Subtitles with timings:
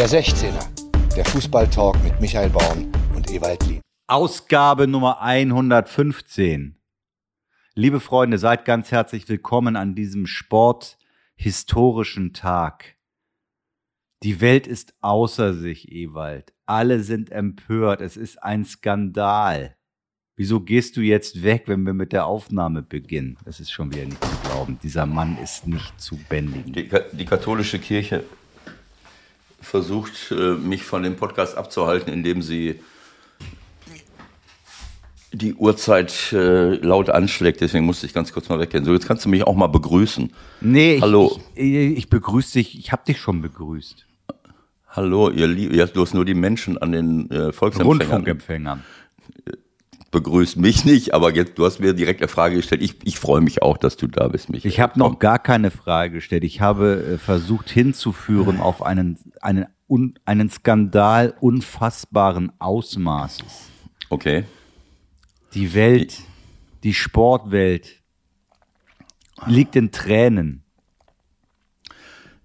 [0.00, 0.64] Der 16er,
[1.14, 3.82] der Fußballtalk mit Michael Baum und Ewald Lien.
[4.06, 6.80] Ausgabe Nummer 115.
[7.74, 12.96] Liebe Freunde, seid ganz herzlich willkommen an diesem sporthistorischen Tag.
[14.22, 16.54] Die Welt ist außer sich, Ewald.
[16.64, 18.00] Alle sind empört.
[18.00, 19.76] Es ist ein Skandal.
[20.34, 23.36] Wieso gehst du jetzt weg, wenn wir mit der Aufnahme beginnen?
[23.44, 24.78] Das ist schon wieder nicht zu glauben.
[24.82, 26.72] Dieser Mann ist nicht zu bändigen.
[26.72, 28.24] Die, die katholische Kirche
[29.60, 32.80] versucht, äh, mich von dem Podcast abzuhalten, indem sie
[35.32, 37.60] die Uhrzeit äh, laut anschlägt.
[37.60, 38.84] Deswegen musste ich ganz kurz mal weggehen.
[38.84, 40.32] So, jetzt kannst du mich auch mal begrüßen.
[40.60, 41.40] Nee, Hallo.
[41.54, 42.78] ich, ich, ich begrüße dich.
[42.78, 44.06] Ich habe dich schon begrüßt.
[44.88, 45.74] Hallo, ihr Lieben.
[45.74, 48.82] Ja, du hast nur die Menschen an den äh, Volksempfängern Rundfunkempfängern.
[50.10, 52.82] Begrüßt mich nicht, aber jetzt, du hast mir direkt eine Frage gestellt.
[52.82, 54.70] Ich, ich freue mich auch, dass du da bist, Michael.
[54.70, 56.44] Ich habe noch gar keine Frage gestellt.
[56.44, 63.70] Ich habe äh, versucht hinzuführen auf einen, einen, un, einen Skandal unfassbaren Ausmaßes.
[64.08, 64.44] Okay.
[65.54, 66.18] Die Welt,
[66.82, 68.00] die Sportwelt
[69.46, 70.64] liegt in Tränen.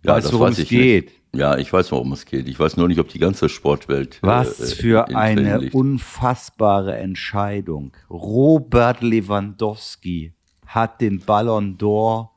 [0.04, 1.06] Ja, weißt worum es geht?
[1.06, 1.22] Nicht.
[1.36, 2.48] Ja, ich weiß, worum es geht.
[2.48, 4.20] Ich weiß nur nicht, ob die ganze Sportwelt.
[4.22, 5.76] Was äh, für in eine liegt.
[5.76, 7.92] unfassbare Entscheidung.
[8.10, 10.34] Robert Lewandowski
[10.66, 12.30] hat den Ballon d'Or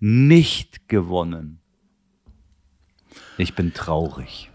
[0.00, 1.60] nicht gewonnen.
[3.38, 4.50] Ich bin traurig.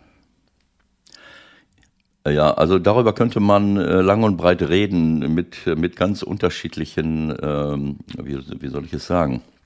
[2.28, 8.00] Ja, also darüber könnte man äh, lang und breit reden mit, mit ganz unterschiedlichen, ähm,
[8.22, 9.57] wie, wie soll ich es sagen, Äh,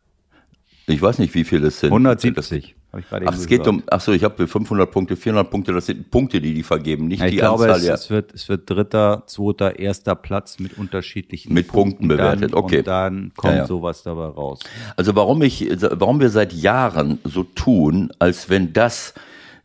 [0.87, 1.91] Ich weiß nicht, wie viele es sind.
[1.91, 2.77] 170.
[2.93, 5.87] Habe ich Ach, es geht um, ach so, ich habe 500 Punkte, 400 Punkte, das
[5.87, 7.95] sind Punkte, die die vergeben, nicht Ja, ich die glaube, Anzahl es, der.
[7.95, 12.79] es, wird, es wird dritter, zweiter, erster Platz mit unterschiedlichen Mit Punkten bewertet, dann, okay.
[12.79, 13.67] Und dann kommt Ja, ja.
[13.67, 14.61] sowas dabei raus.
[14.97, 19.13] Also warum ich, warum wir seit Jahren so tun, als wenn das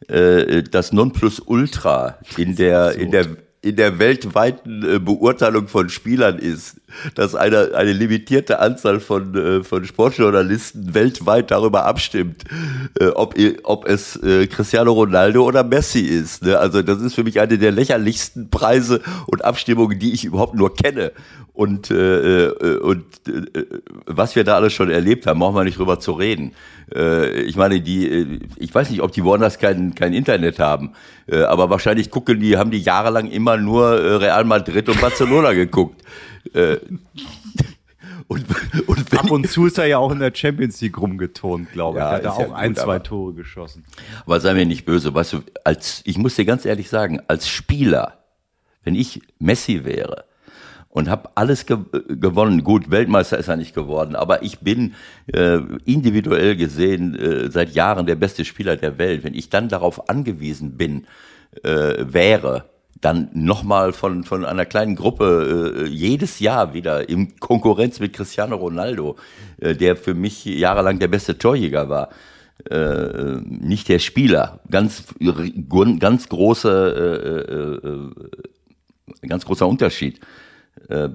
[0.07, 3.27] äh, das Nonplusultra in der in der
[3.61, 6.80] in der weltweiten äh, Beurteilung von Spielern ist,
[7.15, 12.43] dass eine eine limitierte Anzahl von äh, von Sportjournalisten weltweit darüber abstimmt,
[12.99, 16.43] äh, ob ob es äh, Cristiano Ronaldo oder Messi ist.
[16.43, 16.57] Ne?
[16.57, 20.75] Also das ist für mich eine der lächerlichsten Preise und Abstimmungen, die ich überhaupt nur
[20.75, 21.11] kenne.
[21.53, 23.03] Und, und
[24.05, 26.53] was wir da alles schon erlebt haben, brauchen wir nicht drüber zu reden.
[27.45, 30.93] Ich meine, die, ich weiß nicht, ob die woanders kein, kein Internet haben,
[31.27, 36.01] aber wahrscheinlich gucken die, haben die jahrelang immer nur Real Madrid und Barcelona geguckt.
[36.53, 36.77] Äh,
[38.27, 38.45] und,
[38.87, 41.99] und wenn Ab und zu ist er ja auch in der Champions League rumgeturnt, glaube
[41.99, 42.03] ich.
[42.03, 43.85] Ja, Da hat er ist ja auch ein, gut, zwei Tore geschossen.
[44.25, 47.47] Aber sei mir nicht böse, weißt du, als, ich muss dir ganz ehrlich sagen, als
[47.47, 48.19] Spieler,
[48.83, 50.25] wenn ich Messi wäre
[50.89, 54.93] und habe alles ge gewonnen, gut, Weltmeister ist er nicht geworden, aber ich bin
[55.27, 59.23] äh, individuell gesehen äh, seit Jahren der beste Spieler der Welt.
[59.23, 61.07] Wenn ich dann darauf angewiesen bin,
[61.63, 62.65] äh, wäre,
[62.99, 68.55] dann nochmal von, von einer kleinen Gruppe äh, jedes Jahr wieder in Konkurrenz mit Cristiano
[68.55, 69.15] Ronaldo,
[69.57, 72.09] äh, der für mich jahrelang der beste Torjäger war,
[72.69, 74.59] äh, nicht der Spieler.
[74.69, 75.05] Ganz,
[75.99, 80.19] ganz große, äh, äh, ganz großer Unterschied.
[80.87, 81.09] Äh,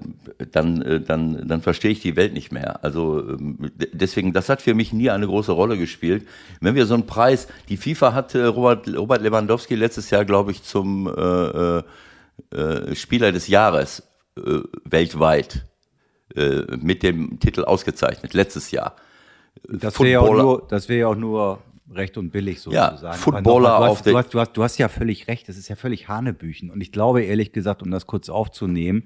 [0.53, 2.85] dann, äh, dann, dann verstehe ich die Welt nicht mehr.
[2.85, 6.27] Also ähm, deswegen, das hat für mich nie eine große Rolle gespielt.
[6.61, 10.63] Wenn wir so einen Preis, die FIFA hatte Robert, Robert Lewandowski letztes Jahr, glaube ich,
[10.63, 11.11] zum äh,
[11.79, 11.83] äh,
[12.55, 14.03] äh, Spieler des Jahres
[14.37, 15.65] äh, weltweit
[16.79, 18.97] mit dem Titel ausgezeichnet, letztes Jahr.
[19.69, 22.91] Das wäre ja, auch Footballer- nur- das wär ja auch nur recht und billig Ja,
[22.91, 23.17] sozusagen.
[23.17, 26.09] Footballer Aber nochmal, auf du du, du hast ja völlig recht, das ist ja völlig
[26.09, 26.71] Hanebüchen.
[26.71, 29.05] Und ich glaube ehrlich gesagt, um das kurz aufzunehmen,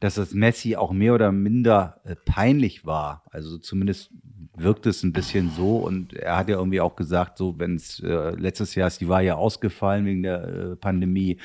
[0.00, 3.24] dass das Messi auch mehr oder minder äh, peinlich war.
[3.30, 4.10] Also zumindest
[4.56, 5.76] wirkt es ein bisschen so.
[5.76, 9.08] Und er hat ja irgendwie auch gesagt, so wenn es äh, letztes Jahr ist, die
[9.08, 11.38] war ja ausgefallen wegen der äh, Pandemie.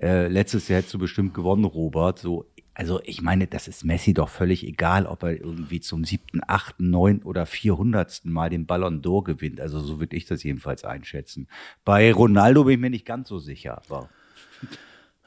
[0.00, 2.18] Äh, letztes Jahr hättest du bestimmt gewonnen, Robert.
[2.18, 6.40] So, also ich meine, das ist Messi doch völlig egal, ob er irgendwie zum siebten,
[6.46, 9.60] achten, neunten oder vierhundertsten Mal den Ballon d'Or gewinnt.
[9.60, 11.48] Also so würde ich das jedenfalls einschätzen.
[11.84, 13.80] Bei Ronaldo bin ich mir nicht ganz so sicher.
[13.86, 14.10] Aber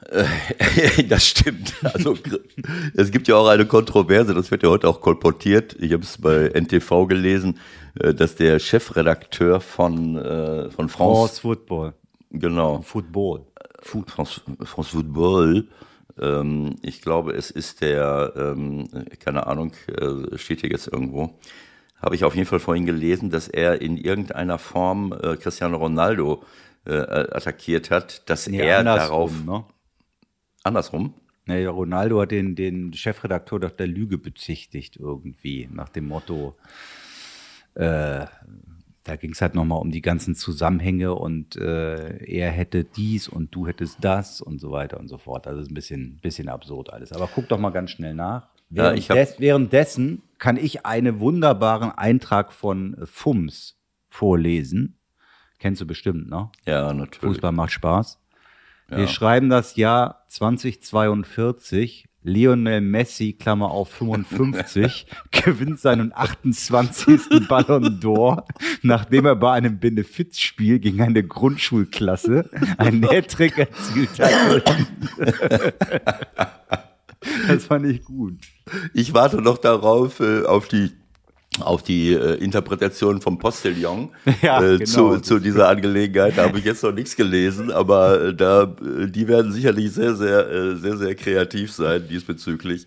[1.08, 1.74] das stimmt.
[1.82, 2.16] Also
[2.94, 5.76] es gibt ja auch eine Kontroverse, das wird ja heute auch kolportiert.
[5.80, 7.58] Ich habe es bei NTV gelesen,
[8.00, 11.94] äh, dass der Chefredakteur von, äh, von France, France Football.
[12.30, 13.44] genau, Football.
[13.82, 15.66] France, France Football.
[16.20, 21.38] Ähm, ich glaube, es ist der, ähm, keine Ahnung, äh, steht hier jetzt irgendwo.
[22.00, 26.44] Habe ich auf jeden Fall vorhin gelesen, dass er in irgendeiner Form äh, Cristiano Ronaldo
[26.86, 29.64] äh, attackiert hat, dass Nee, er darauf Ne?
[30.68, 31.14] Andersrum.
[31.46, 36.54] Nee, Ronaldo hat den, den Chefredakteur doch der Lüge bezichtigt irgendwie, nach dem Motto,
[37.74, 38.26] äh,
[39.04, 43.54] da ging es halt nochmal um die ganzen Zusammenhänge und äh, er hätte dies und
[43.54, 45.46] du hättest das und so weiter und so fort.
[45.46, 47.12] Also ist ein bisschen, bisschen absurd alles.
[47.12, 48.48] Aber guck doch mal ganz schnell nach.
[48.70, 53.78] Ja, ich hab- Währenddes, währenddessen kann ich einen wunderbaren Eintrag von äh, FUMS
[54.10, 54.98] vorlesen.
[55.58, 56.50] Kennst du bestimmt, ne?
[56.66, 57.20] Ja, natürlich.
[57.36, 58.20] Fußball macht Spaß.
[58.88, 62.08] Wir schreiben das Jahr 2042.
[62.24, 67.48] Lionel Messi, Klammer auf 55, gewinnt seinen 28.
[67.48, 68.44] Ballon d'Or,
[68.82, 74.64] nachdem er bei einem Benefizspiel gegen eine Grundschulklasse einen Hattrick erzielt hat.
[77.48, 78.34] Das fand ich gut.
[78.94, 80.92] Ich warte noch darauf, äh, auf die
[81.62, 84.10] auf die äh, Interpretation vom Postillon
[84.42, 85.16] Ja, äh, genau.
[85.16, 86.36] zu, zu dieser Angelegenheit.
[86.36, 90.14] Da habe ich jetzt noch nichts gelesen, aber äh, da, äh, die werden sicherlich sehr,
[90.14, 92.86] sehr, äh, sehr, sehr kreativ sein diesbezüglich.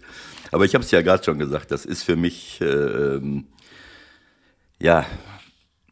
[0.52, 3.46] Aber ich habe es ja gerade schon gesagt, das ist für mich, äh, ähm,
[4.80, 5.06] ja,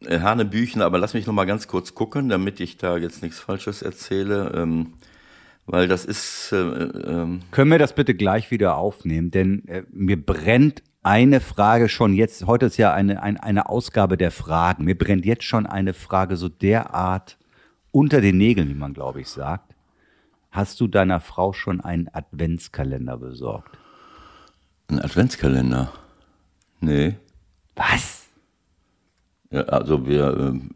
[0.08, 3.82] Hanebüchen, aber lass mich noch mal ganz kurz gucken, damit ich da jetzt nichts Falsches
[3.82, 4.94] erzähle, ähm,
[5.66, 9.30] weil das ist, äh, ähm, Können wir das bitte gleich wieder aufnehmen?
[9.30, 9.62] Denn
[9.92, 14.84] mir brennt eine Frage schon jetzt, heute ist ja eine, eine, eine Ausgabe der Fragen,
[14.84, 17.38] mir brennt jetzt schon eine Frage so derart
[17.90, 19.74] unter den Nägeln, wie man glaube ich sagt.
[20.50, 23.78] Hast du deiner Frau schon einen Adventskalender besorgt?
[24.90, 25.92] ein Adventskalender.
[26.80, 27.16] Nee.
[27.76, 28.26] Was?
[29.50, 30.70] Ja, also wir, ähm,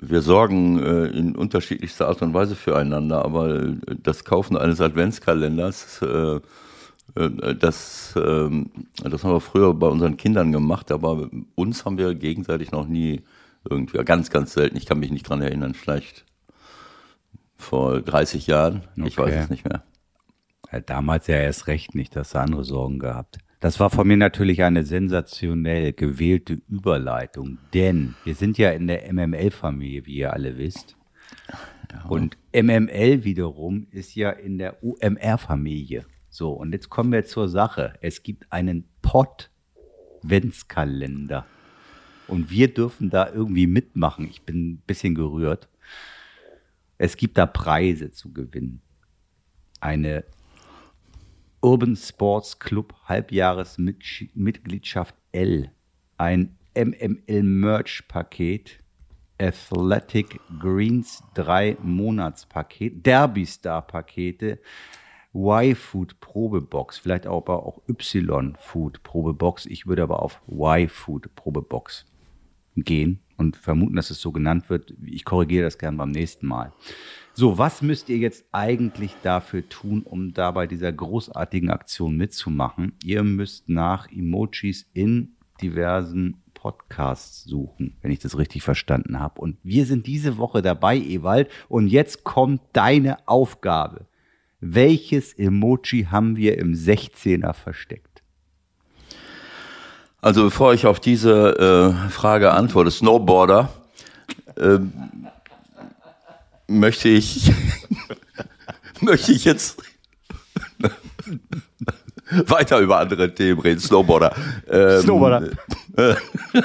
[0.00, 6.00] wir sorgen äh, in unterschiedlichster Art und Weise füreinander, aber äh, das Kaufen eines Adventskalenders,
[6.02, 6.40] äh,
[7.16, 8.70] äh, das, ähm,
[9.02, 13.22] das haben wir früher bei unseren Kindern gemacht, aber uns haben wir gegenseitig noch nie
[13.68, 16.24] irgendwie, ganz, ganz selten, ich kann mich nicht dran erinnern, vielleicht
[17.56, 19.18] vor 30 Jahren, ich Okay.
[19.18, 19.82] weiß es nicht mehr.
[20.86, 23.38] Damals ja erst recht nicht, du andere Sorgen gehabt.
[23.60, 29.12] Das war von mir natürlich eine sensationell gewählte Überleitung, denn wir sind ja in der
[29.12, 30.96] MML-Familie, wie ihr alle wisst.
[32.08, 36.06] Und MML wiederum ist ja in der UMR-Familie.
[36.30, 37.92] So, und jetzt kommen wir zur Sache.
[38.00, 41.44] Es gibt einen Pod-Ventskalender.
[42.28, 44.26] Und wir dürfen da irgendwie mitmachen.
[44.30, 45.68] Ich bin ein bisschen gerührt.
[46.96, 48.80] Es gibt da Preise zu gewinnen.
[49.80, 50.24] Eine
[51.62, 55.70] Urban Sports Club Halbjahresmitgliedschaft L,
[56.16, 58.82] ein MML Merch Paket,
[59.38, 64.58] Athletic Greens 3 Monatspaket, Derby Star Pakete,
[65.34, 69.66] Y-Food Probebox, vielleicht aber auch Y-Food Probebox.
[69.66, 72.06] Ich würde aber auf Y-Food Probebox
[72.76, 74.94] gehen und vermuten, dass es so genannt wird.
[75.04, 76.72] Ich korrigiere das gern beim nächsten Mal.
[77.40, 82.92] So, was müsst ihr jetzt eigentlich dafür tun, um da bei dieser großartigen Aktion mitzumachen?
[83.02, 89.40] Ihr müsst nach Emojis in diversen Podcasts suchen, wenn ich das richtig verstanden habe.
[89.40, 91.48] Und wir sind diese Woche dabei, Ewald.
[91.70, 94.04] Und jetzt kommt deine Aufgabe.
[94.60, 98.22] Welches Emoji haben wir im 16er versteckt?
[100.20, 101.56] Also bevor ich auf diese
[102.04, 103.72] äh, Frage antworte, Snowboarder,
[104.58, 104.92] ähm,
[106.70, 107.52] möchte ich
[109.00, 109.82] möchte ich jetzt
[112.46, 113.80] weiter über andere Themen reden.
[113.80, 114.34] Snowboarder.
[114.68, 115.50] Ähm, Snowboarder.
[115.96, 116.14] äh,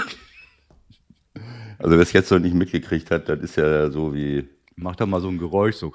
[1.79, 4.47] also wer es jetzt noch nicht mitgekriegt hat, das ist ja so wie
[4.77, 5.93] Mach doch mal so ein Geräusch, so.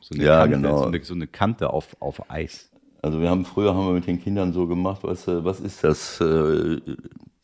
[0.00, 0.78] so eine Ja, Kante, genau.
[0.78, 2.70] So eine, so eine Kante auf, auf Eis.
[3.02, 5.84] Also wir haben früher haben wir mit den Kindern so gemacht, weißt du, was ist
[5.84, 6.20] das?
[6.20, 6.80] Äh,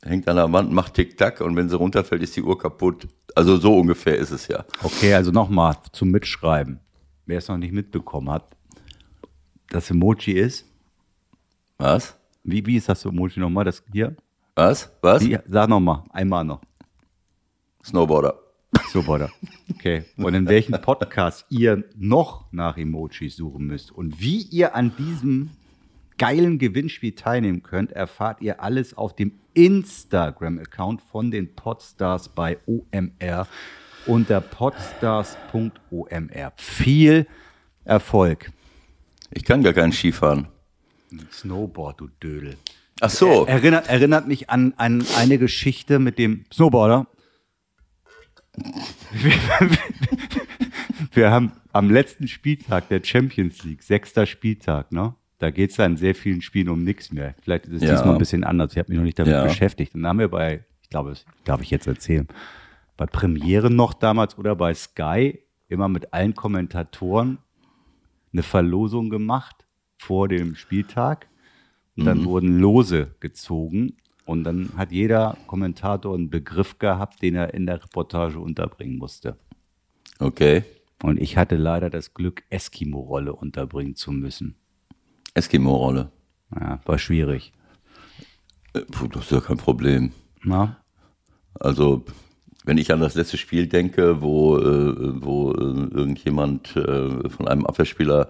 [0.04, 3.09] hängt an der Wand, macht Tick-Tack und wenn sie runterfällt, ist die Uhr kaputt.
[3.35, 4.64] Also so ungefähr ist es ja.
[4.83, 6.80] Okay, also nochmal zum Mitschreiben.
[7.26, 8.57] Wer es noch nicht mitbekommen hat,
[9.69, 10.66] das Emoji ist,
[11.78, 12.16] Was?
[12.42, 13.64] wie, wie ist das Emoji nochmal?
[13.64, 14.16] Das hier?
[14.57, 14.90] Was?
[15.00, 15.25] Was?
[15.25, 16.61] Wie, sag nochmal, einmal noch.
[17.85, 18.38] Snowboarder.
[18.92, 19.30] So, Bruder.
[19.71, 20.04] Okay.
[20.16, 25.50] Und in welchem Podcast ihr noch nach Emojis suchen müsst und wie ihr an diesem
[26.20, 33.48] geilen Gewinnspiel teilnehmen könnt, erfahrt ihr alles auf dem Instagram-Account von den Podstars bei OMR.
[34.04, 36.52] unter podstars.omr.
[36.56, 37.26] Viel
[37.84, 38.52] Erfolg.
[39.30, 40.48] Ich kann gar keinen Skifahren.
[41.32, 42.58] Snowboard, du Dödel.
[43.00, 43.46] Ach so.
[43.46, 47.06] Erinnert, erinnert mich an, an eine Geschichte mit dem Snowboarder.
[51.12, 55.14] Wir haben am letzten Spieltag der Champions League, sechster Spieltag, ne?
[55.40, 57.35] Da geht's ja in sehr vielen Spielen um nichts mehr.
[57.42, 57.97] Vielleicht ist es Ja.
[57.97, 58.73] diesmal ein bisschen anders.
[58.73, 59.42] Ich habe mich noch nicht damit Ja.
[59.42, 59.94] beschäftigt.
[59.94, 62.28] Und dann haben wir bei, ich glaube, das darf ich jetzt erzählen,
[62.97, 67.38] bei Premiere noch damals oder bei Sky immer mit allen Kommentatoren
[68.32, 69.64] eine Verlosung gemacht
[69.97, 71.26] vor dem Spieltag.
[71.97, 73.97] Und dann wurden Lose gezogen.
[74.26, 79.37] Und dann hat jeder Kommentator einen Begriff gehabt, den er in der Reportage unterbringen musste.
[80.18, 80.64] Okay.
[81.02, 84.54] Und ich hatte leider das Glück, Eskimo-Rolle unterbringen zu müssen.
[85.34, 86.10] Eskimo-Rolle.
[86.58, 87.52] Ja, war schwierig.
[88.72, 90.12] Äh, puh, Das ist ja kein Problem.
[90.42, 90.78] Na?
[91.54, 92.04] Also,
[92.64, 98.28] wenn ich an das letzte Spiel denke, wo, äh, wo äh, irgendjemand von einem Abwehrspieler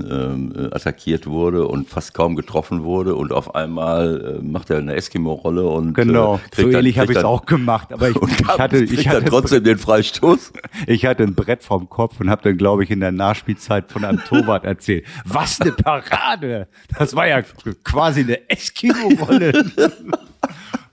[0.00, 4.94] äh, attackiert wurde und fast kaum getroffen wurde und auf einmal äh, macht er eine
[4.94, 7.92] Eskimo-Rolle und Genau, äh, so ähnlich habe ich es auch gemacht.
[7.92, 10.52] Aber ich, ich hatte, ich hatte, trotzdem den Freistoß.
[10.86, 14.04] ich hatte ein Brett vom Kopf und habe dann, glaube ich, in der Nachspielzeit von
[14.04, 15.06] einem Torwart erzählt.
[15.24, 16.68] Was eine Parade!
[16.98, 19.52] Das war ja quasi eine Eskimo-Rolle.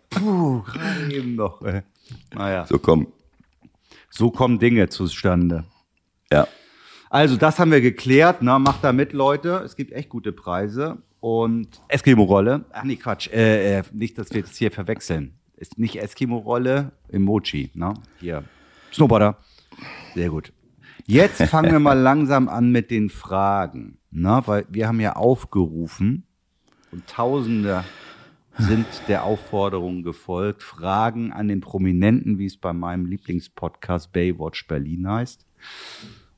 [0.10, 1.62] Puh, gerade eben noch.
[1.62, 1.82] Ey.
[2.34, 3.08] Naja, So komm.
[4.10, 5.64] so kommen Dinge zustande.
[6.32, 6.48] Ja.
[7.12, 8.38] Also, das haben wir geklärt.
[8.40, 9.62] Na, macht da mit, Leute.
[9.66, 11.00] Es gibt echt gute Preise.
[11.20, 12.64] Und Eskimo-Rolle.
[12.72, 13.28] Ach nee, Quatsch.
[13.34, 15.34] Äh, äh, nicht, dass wir das hier verwechseln.
[15.58, 17.70] Ist nicht Eskimo-Rolle, Emoji.
[17.74, 17.96] Ne?
[18.18, 18.46] Hier.
[18.94, 19.38] Snowboarder.
[20.16, 20.54] Sehr gut.
[21.06, 23.98] Jetzt fangen wir mal langsam an mit den Fragen.
[24.10, 26.24] Na, weil wir haben ja aufgerufen
[26.94, 27.84] und Tausende
[28.58, 30.64] sind der Aufforderung gefolgt.
[30.64, 35.46] Fragen an den Prominenten, wie es bei meinem Lieblingspodcast Baywatch Berlin heißt.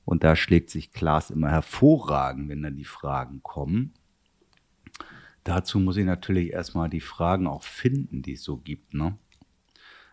[0.05, 3.93] Und da schlägt sich Klaas immer hervorragend, wenn dann die Fragen kommen.
[5.43, 8.93] Dazu muss ich natürlich erstmal die Fragen auch finden, die es so gibt.
[8.93, 9.17] Ne?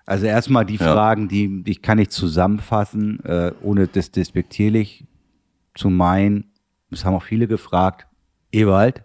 [0.07, 0.93] Also erstmal die Ja.
[0.93, 5.07] Fragen, die, die kann ich zusammenfassen, äh, ohne das despektierlich
[5.75, 6.53] zu meinen.
[6.91, 8.07] Das haben auch viele gefragt.
[8.53, 9.05] Ewald,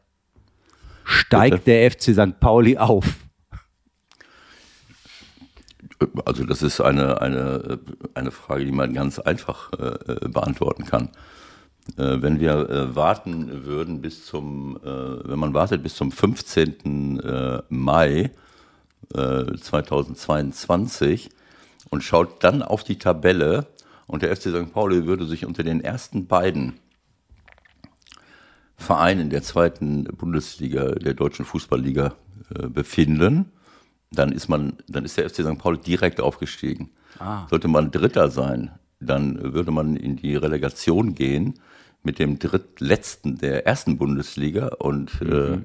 [1.04, 2.40] steigt der FC St.
[2.40, 3.25] Pauli auf?
[6.26, 7.80] Also das ist eine, eine,
[8.14, 11.10] eine Frage, die man ganz einfach äh, beantworten kann.
[11.98, 17.20] Äh, wenn wir äh, warten würden bis zum, äh, wenn man wartet bis zum 15.
[17.20, 18.32] Äh, Mai
[19.14, 21.30] äh, 2022
[21.90, 23.68] und schaut dann auf die Tabelle
[24.08, 24.74] und der FC St.
[24.74, 26.74] Pauli würde sich unter den ersten beiden
[28.78, 32.16] Vereinen der zweiten Bundesliga, der deutschen Fußballliga
[32.54, 33.52] äh, befinden,
[34.16, 35.58] dann ist man, dann ist der FC St.
[35.58, 36.92] Pauli direkt aufgestiegen.
[37.50, 41.60] Sollte man Dritter sein, dann würde man in die Relegation gehen
[42.04, 45.60] mit dem drittletzten der ersten Bundesliga und äh,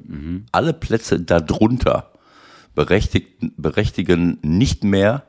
[0.53, 2.13] alle Plätze darunter
[2.75, 5.25] berechtigen nicht mehr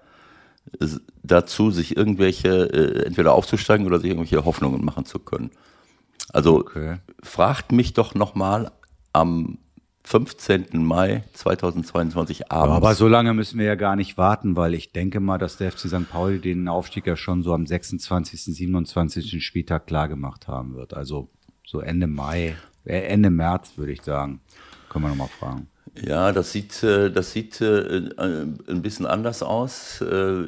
[0.79, 0.87] äh,
[1.23, 5.51] dazu, sich irgendwelche, äh, entweder aufzusteigen oder sich irgendwelche Hoffnungen machen zu können.
[6.31, 6.97] Also Okay.
[7.23, 8.71] fragt mich doch nochmal
[9.11, 9.57] am
[10.03, 10.67] 15.
[10.73, 12.75] Mai 2022 abends.
[12.75, 15.71] Aber so lange müssen wir ja gar nicht warten, weil ich denke mal, dass der
[15.71, 16.09] FC St.
[16.09, 19.45] Pauli den Aufstieg ja schon so am 26., 27.
[19.45, 20.93] Spieltag klar gemacht haben wird.
[20.93, 21.29] Also
[21.65, 22.55] so Ende Mai,
[22.85, 24.41] äh, Ende März würde ich sagen.
[24.89, 25.67] Können wir nochmal fragen.
[25.99, 30.03] Ja, das sieht, äh, das sieht äh, äh, ein bisschen anders aus.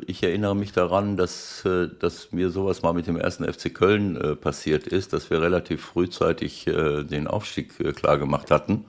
[0.08, 1.68] Ich erinnere mich daran, dass,
[2.00, 6.66] dass mir sowas mal mit dem ersten FC Köln passiert ist, dass wir relativ frühzeitig
[6.66, 8.86] den Aufstieg äh, klar gemacht hatten.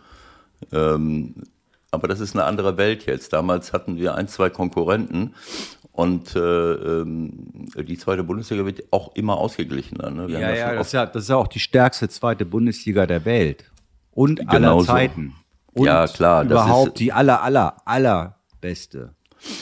[0.72, 1.34] Ähm,
[1.90, 3.32] Aber das ist eine andere Welt jetzt.
[3.32, 5.34] Damals hatten wir ein, zwei Konkurrenten
[5.92, 10.10] und äh, ähm, die zweite Bundesliga wird auch immer ausgeglichener.
[10.10, 10.22] Ne?
[10.28, 13.24] Ja, schon ja, das ist ja, das ist ja auch die stärkste zweite Bundesliga der
[13.24, 13.70] Welt.
[14.10, 14.86] Und aller Genau so.
[14.86, 15.34] Zeiten.
[15.72, 19.14] Und Ja, klar, das Überhaupt ist- die aller, aller, allerbeste.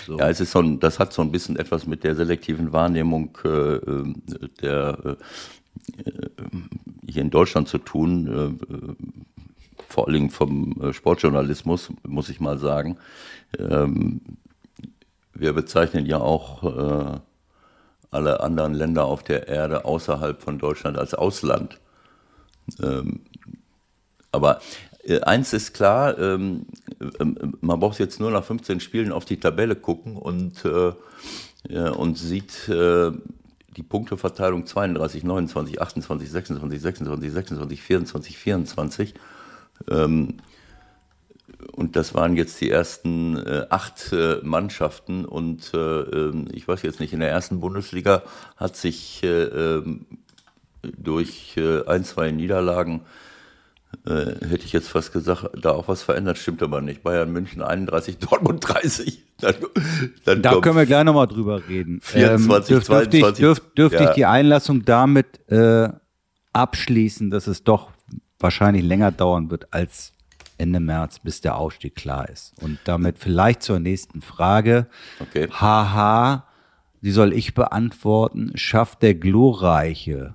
[0.06, 0.16] So.
[0.18, 3.36] Ja, es ist so ein, das hat so ein bisschen etwas mit der selektiven Wahrnehmung
[3.44, 4.14] äh, äh,
[4.62, 6.28] der äh, äh,
[7.08, 9.31] hier in Deutschland zu tun, äh,
[9.92, 12.96] vor allen Dingen vom äh, Sportjournalismus, muss ich mal sagen.
[13.58, 14.20] Ähm,
[15.34, 17.18] wir bezeichnen ja auch äh,
[18.10, 21.78] alle anderen Länder auf der Erde außerhalb von Deutschland als Ausland.
[22.82, 23.20] Ähm,
[24.30, 24.60] aber
[25.04, 26.66] äh, eins ist klar, ähm,
[27.60, 33.82] man braucht jetzt nur nach 15 Spielen auf die Tabelle gucken und, und sieht die
[33.82, 39.14] Punkteverteilung 32, 29, 28, 26, 26, 26, 24, 24.
[39.90, 40.38] Ähm,
[41.72, 45.24] und das waren jetzt die ersten äh, acht äh, Mannschaften.
[45.24, 48.22] Und äh, ähm, ich weiß jetzt nicht, in der ersten Bundesliga
[48.56, 50.06] hat sich äh, ähm,
[50.82, 53.02] durch äh, ein, zwei Niederlagen,
[54.06, 57.02] äh, hätte ich jetzt fast gesagt, da auch was verändert, stimmt aber nicht.
[57.02, 59.22] Bayern München 31, Dortmund 30.
[59.40, 59.54] Dann,
[60.24, 62.00] dann da können wir gleich nochmal drüber reden.
[62.02, 63.20] 24, ähm, dürf, 22.
[63.20, 64.08] Dürfte ich, dürf, dürf ja.
[64.08, 65.40] ich die Einlassung damit
[66.52, 67.91] abschließen, dass es doch
[68.42, 70.12] wahrscheinlich länger dauern wird als
[70.58, 72.54] Ende März, bis der Ausstieg klar ist.
[72.60, 74.86] Und damit vielleicht zur nächsten Frage.
[75.20, 75.48] Okay.
[75.50, 76.46] Haha,
[77.00, 78.52] die soll ich beantworten.
[78.54, 80.34] Schafft der glorreiche,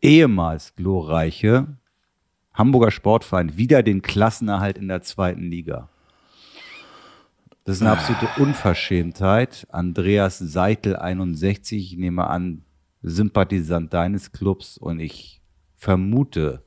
[0.00, 1.66] ehemals glorreiche
[2.54, 5.88] Hamburger Sportverein wieder den Klassenerhalt in der zweiten Liga?
[7.64, 9.66] Das ist eine absolute Unverschämtheit.
[9.70, 12.62] Andreas Seitel 61, ich nehme an,
[13.02, 15.42] Sympathisant deines Clubs und ich
[15.76, 16.63] vermute,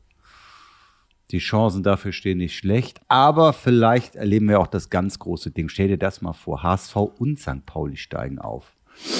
[1.31, 5.69] die Chancen dafür stehen nicht schlecht, aber vielleicht erleben wir auch das ganz große Ding.
[5.69, 7.65] Stell dir das mal vor, HSV und St.
[7.65, 8.71] Pauli steigen auf.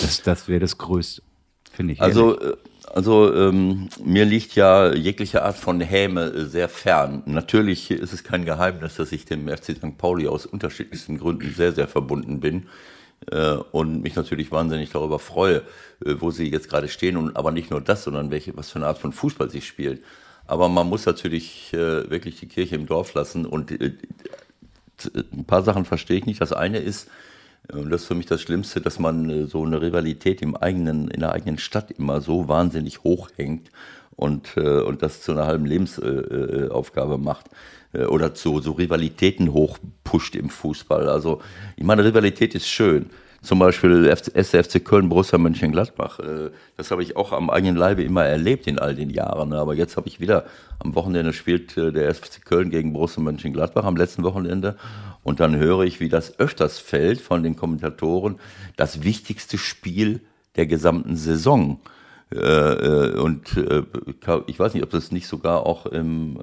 [0.01, 1.21] Das, das wäre das Größte,
[1.71, 2.01] finde ich.
[2.01, 2.57] Also, ehrlich.
[2.93, 7.23] also ähm, mir liegt ja jegliche Art von Häme äh, sehr fern.
[7.25, 9.97] Natürlich ist es kein Geheimnis, dass ich dem FC St.
[9.97, 12.67] Pauli aus unterschiedlichsten Gründen sehr, sehr verbunden bin
[13.31, 15.57] äh, und mich natürlich wahnsinnig darüber freue,
[16.05, 18.77] äh, wo sie jetzt gerade stehen und aber nicht nur das, sondern welche, was für
[18.77, 19.99] eine Art von Fußball sie spielen.
[20.47, 23.91] Aber man muss natürlich äh, wirklich die Kirche im Dorf lassen und äh,
[25.15, 26.41] ein paar Sachen verstehe ich nicht.
[26.41, 27.09] Das eine ist,
[27.71, 31.09] und das ist für mich das Schlimmste, dass man äh, so eine Rivalität im eigenen,
[31.09, 33.69] in der eigenen Stadt immer so wahnsinnig hochhängt
[34.15, 37.47] und, äh, und das zu einer halben Lebensaufgabe äh, macht
[37.93, 41.09] äh, oder zu so Rivalitäten hochpusht im Fußball.
[41.09, 41.41] Also
[41.75, 43.09] ich meine, Rivalität ist schön
[43.47, 46.19] zum Beispiel SFC Köln, Borussia Mönchengladbach.
[46.19, 49.53] Äh, das habe ich auch am eigenen Leibe immer erlebt in all den Jahren.
[49.53, 50.45] Aber jetzt habe ich wieder,
[50.79, 54.75] am Wochenende spielt äh, der SFC Köln gegen Borussia Mönchengladbach am letzten Wochenende.
[55.23, 58.35] Und dann höre ich, wie das öfters fällt von den Kommentatoren,
[58.75, 60.19] das wichtigste Spiel
[60.57, 61.79] der gesamten Saison.
[62.31, 63.55] Äh, und
[64.47, 66.37] ich weiß nicht, ob das nicht sogar auch im...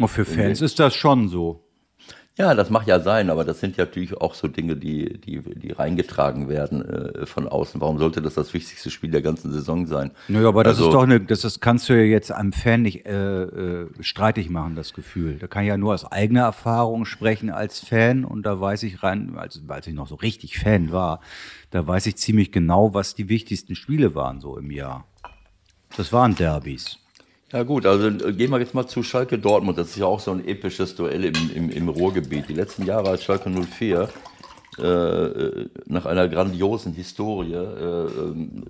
[0.00, 1.67] Oh, für Fans ist das schon so.
[2.38, 5.40] Ja, das mag ja sein, aber das sind ja natürlich auch so Dinge, die, die,
[5.40, 7.80] die reingetragen werden äh, von außen.
[7.80, 10.12] Warum sollte das das wichtigste Spiel der ganzen Saison sein?
[10.28, 12.82] Nö, aber das also, ist doch eine, das ist, kannst du ja jetzt einem Fan
[12.82, 15.38] nicht äh, äh, streitig machen, das Gefühl.
[15.40, 19.02] Da kann ich ja nur aus eigener Erfahrung sprechen als Fan und da weiß ich
[19.02, 21.18] rein, als, als ich noch so richtig Fan war,
[21.72, 25.06] da weiß ich ziemlich genau, was die wichtigsten Spiele waren so im Jahr.
[25.96, 26.98] Das waren Derbys.
[27.50, 29.78] Ja gut, also äh, gehen wir jetzt mal zu Schalke Dortmund.
[29.78, 32.48] Das ist ja auch so ein episches Duell im, im, im Ruhrgebiet.
[32.48, 34.08] Die letzten Jahre hat Schalke 04
[34.78, 38.08] äh, äh, nach einer grandiosen Historie äh,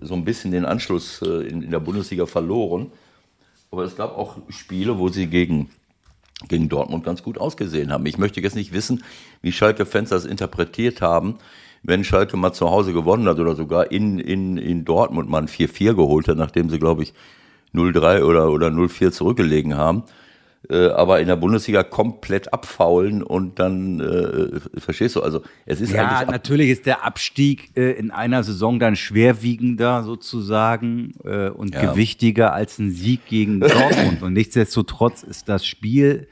[0.01, 2.93] so ein bisschen den Anschluss äh, in, in, der Bundesliga verloren.
[3.73, 5.71] Aber es gab auch Spiele, wo sie gegen,
[6.47, 8.07] gegen Dortmund ganz gut ausgesehen haben.
[8.07, 9.03] Ich möchte jetzt nicht wissen,
[9.43, 11.39] wie Schalke-Fans das interpretiert haben
[11.85, 15.49] wenn Schalke mal zu Hause gewonnen hat oder sogar in, in, in Dortmund mal ein
[15.49, 17.15] 4-4 geholt hat, nachdem sie, glaube ich,
[17.75, 20.05] 0-3 oder, oder 0-4 zurückgelegen haben.
[20.69, 25.93] Äh, aber in der Bundesliga komplett abfaulen und dann, äh, verstehst du, also es ist
[25.93, 31.93] Ja, natürlich ist der Abstieg äh, in einer Saison dann schwerwiegender sozusagen äh, und ja.
[31.93, 34.23] gewichtiger als ein Sieg gegen Dortmund.
[34.23, 36.27] und nichtsdestotrotz ist das Spiel,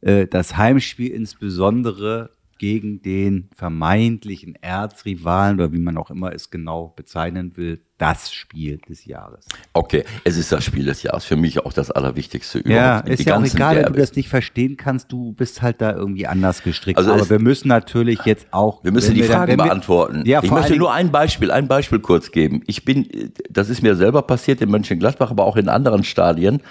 [0.00, 6.92] äh, das Heimspiel insbesondere gegen den vermeintlichen Erzrivalen oder wie man auch immer es genau
[6.96, 9.44] bezeichnen will, das Spiel des Jahres.
[9.72, 11.24] Okay, es ist das Spiel des Jahres.
[11.24, 13.08] Für mich auch das Allerwichtigste überhaupt.
[13.08, 13.86] Ja, ist ja auch egal, Derbys.
[13.86, 16.96] wenn du das nicht verstehen kannst, du bist halt da irgendwie anders gestrickt.
[16.96, 18.84] Also Aber wir müssen natürlich jetzt auch.
[18.84, 20.22] Wir müssen die Fragen dann, beantworten.
[20.26, 22.62] Ja, ich möchte nur ein Beispiel, ein Beispiel kurz geben.
[22.66, 26.62] Ich bin, das ist mir selber passiert in Mönchengladbach, aber auch in anderen Stadien.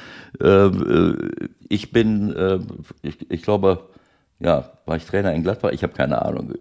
[0.41, 2.59] Ähm, äh, ich bin, äh,
[3.01, 3.89] ich, ich glaube,
[4.39, 5.71] ja, war ich Trainer in Gladbach?
[5.71, 6.53] Ich habe keine Ahnung.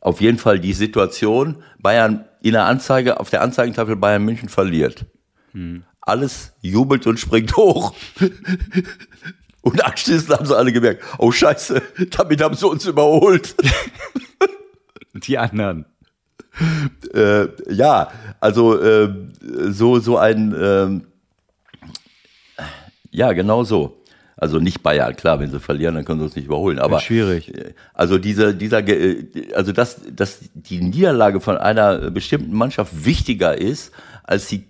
[0.00, 5.06] Auf jeden Fall die Situation, Bayern in der Anzeige, auf der Anzeigentafel Bayern München verliert.
[5.52, 5.84] Hm.
[6.00, 7.94] Alles jubelt und springt hoch.
[9.62, 13.54] und anschließend haben sie alle gemerkt, oh Scheiße, damit haben sie uns überholt.
[15.14, 15.86] die anderen.
[17.14, 21.00] Äh, ja, also äh, so, so ein, äh,
[23.10, 24.02] ja, genau so.
[24.38, 26.78] Also nicht Bayern, klar, wenn sie verlieren, dann können sie uns nicht überholen.
[26.78, 27.52] Aber schwierig.
[27.94, 28.82] Also dieser, dieser,
[29.54, 33.92] also dass, dass die Niederlage von einer bestimmten Mannschaft wichtiger ist
[34.24, 34.64] als die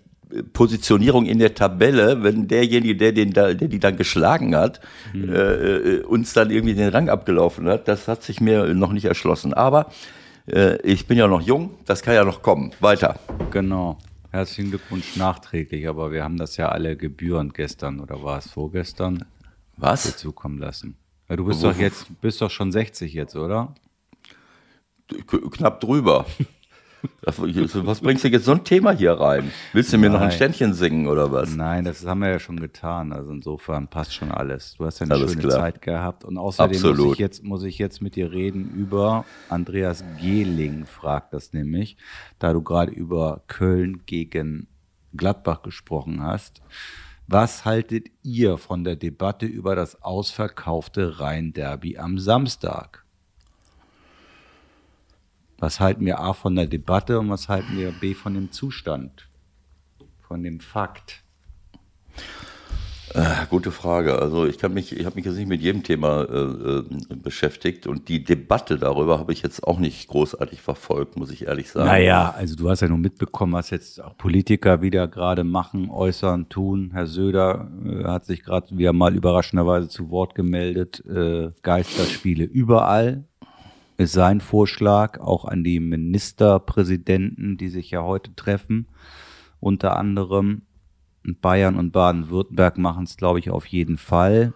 [0.52, 4.80] Positionierung in der Tabelle, wenn derjenige, der den, der die dann geschlagen hat,
[5.12, 5.34] mhm.
[5.34, 9.54] äh, uns dann irgendwie den Rang abgelaufen hat, das hat sich mir noch nicht erschlossen.
[9.54, 9.90] Aber
[10.46, 12.72] äh, ich bin ja noch jung, das kann ja noch kommen.
[12.80, 13.18] Weiter.
[13.50, 13.98] Genau.
[14.30, 19.24] Herzlichen Glückwunsch nachträglich, aber wir haben das ja alle gebührend gestern oder war es vorgestern?
[19.76, 20.16] Was?
[20.16, 20.96] zukommen lassen.
[21.28, 23.74] Ja, du bist doch jetzt, bist doch schon 60 jetzt, oder?
[25.50, 26.26] Knapp drüber.
[27.22, 29.50] Was bringst du jetzt so ein Thema hier rein?
[29.72, 30.18] Willst du mir Nein.
[30.18, 31.54] noch ein Ständchen singen oder was?
[31.54, 33.12] Nein, das haben wir ja schon getan.
[33.12, 34.74] Also insofern passt schon alles.
[34.76, 35.60] Du hast ja eine alles schöne klar.
[35.60, 36.24] Zeit gehabt.
[36.24, 41.32] Und außerdem muss ich, jetzt, muss ich jetzt mit dir reden über Andreas Gehling, fragt
[41.32, 41.96] das nämlich,
[42.38, 44.68] da du gerade über Köln gegen
[45.14, 46.62] Gladbach gesprochen hast.
[47.28, 53.04] Was haltet ihr von der Debatte über das ausverkaufte Rhein-Derby am Samstag?
[55.58, 59.28] Was halten wir A von der Debatte und was halten wir B von dem Zustand,
[60.20, 61.24] von dem Fakt?
[63.14, 64.18] Äh, gute Frage.
[64.18, 66.84] Also ich kann mich, ich habe mich jetzt nicht mit jedem Thema äh, äh,
[67.22, 71.70] beschäftigt und die Debatte darüber habe ich jetzt auch nicht großartig verfolgt, muss ich ehrlich
[71.70, 71.86] sagen.
[71.86, 76.48] Naja, also du hast ja nur mitbekommen, was jetzt auch Politiker wieder gerade machen, äußern,
[76.48, 76.90] tun.
[76.92, 81.04] Herr Söder äh, hat sich gerade wieder mal überraschenderweise zu Wort gemeldet.
[81.06, 83.24] Äh, Geisterspiele überall
[83.98, 88.88] ist sein Vorschlag auch an die Ministerpräsidenten, die sich ja heute treffen,
[89.60, 90.62] unter anderem.
[91.34, 94.52] Bayern und Baden-Württemberg machen es, glaube ich, auf jeden Fall.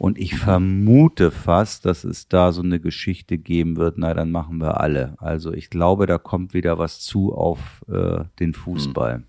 [0.00, 4.58] Und ich vermute fast, dass es da so eine Geschichte geben wird, na, dann machen
[4.58, 5.14] wir alle.
[5.18, 9.16] Also ich glaube, da kommt wieder was zu auf äh, den Fußball.
[9.16, 9.24] Hm.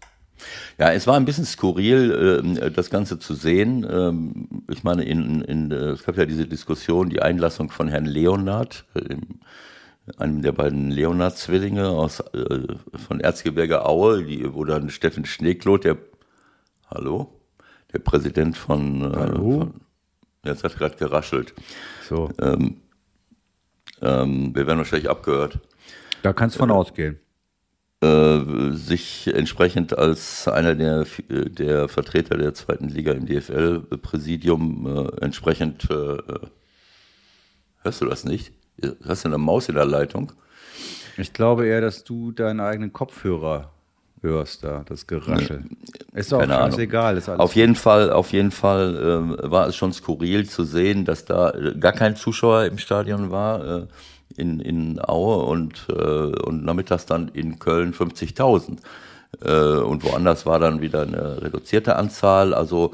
[0.80, 3.86] Ja, es war ein bisschen skurril, äh, das Ganze zu sehen.
[3.90, 8.06] Ähm, ich meine, in, in, äh, es gab ja diese Diskussion, die Einlassung von Herrn
[8.06, 9.18] Leonard, äh,
[10.18, 12.24] einem der beiden Leonard-Zwillinge aus,
[13.08, 15.98] von Erzgebirge Aue, die, wo dann Steffen Schneekloth, der,
[16.92, 17.40] hallo?
[17.94, 19.60] Der Präsident von, hallo?
[19.60, 19.82] Von,
[20.46, 21.54] jetzt hat gerade geraschelt.
[22.08, 22.30] So.
[22.40, 22.82] Ähm,
[24.02, 25.60] ähm, wir werden wahrscheinlich abgehört.
[26.24, 27.20] Da kannst du von ausgehen.
[28.04, 35.90] Äh, sich entsprechend als einer der, der Vertreter der zweiten Liga im DFL-Präsidium äh, entsprechend,
[35.92, 36.18] äh,
[37.84, 38.54] hörst du das nicht?
[39.06, 40.32] Hast du eine Maus in der Leitung?
[41.18, 43.72] Ich glaube eher, dass du deinen eigenen Kopfhörer
[44.22, 45.64] hörst da, das Geraschel.
[45.68, 47.18] Nee, ist doch ganz egal.
[47.18, 51.26] Ist auf jeden Fall, auf jeden Fall äh, war es schon skurril zu sehen, dass
[51.26, 53.82] da gar kein Zuschauer im Stadion war.
[53.82, 53.88] Äh,
[54.38, 58.78] in, in Aue und, äh, und nachmittags dann in Köln 50.000.
[59.44, 62.54] Äh, und woanders war dann wieder eine reduzierte Anzahl.
[62.54, 62.94] Also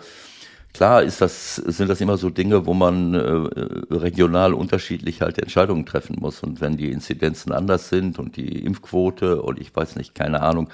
[0.78, 5.88] klar ist das, sind das immer so Dinge, wo man äh, regional unterschiedlich halt Entscheidungen
[5.88, 6.44] treffen muss.
[6.44, 10.70] Und wenn die Inzidenzen anders sind und die Impfquote und ich weiß nicht, keine Ahnung,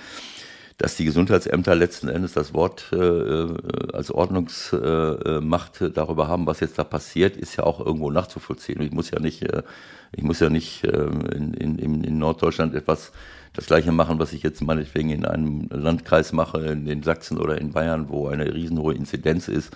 [0.77, 3.47] dass die Gesundheitsämter letzten Endes das Wort äh, äh
[3.93, 8.81] als Ordnungsmacht äh, darüber haben, was jetzt da passiert, ist ja auch irgendwo nachzuvollziehen.
[8.81, 9.63] Ich muss ja nicht, äh,
[10.11, 13.13] ich muss ja nicht äh, in, in, in Norddeutschland etwas
[13.53, 17.59] das gleiche machen, was ich jetzt meinetwegen in einem Landkreis mache, in, in Sachsen oder
[17.59, 19.75] in Bayern, wo eine riesenhohe Inzidenz ist,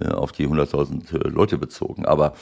[0.00, 2.06] äh, auf die 100.000 äh, Leute bezogen.
[2.06, 2.34] Aber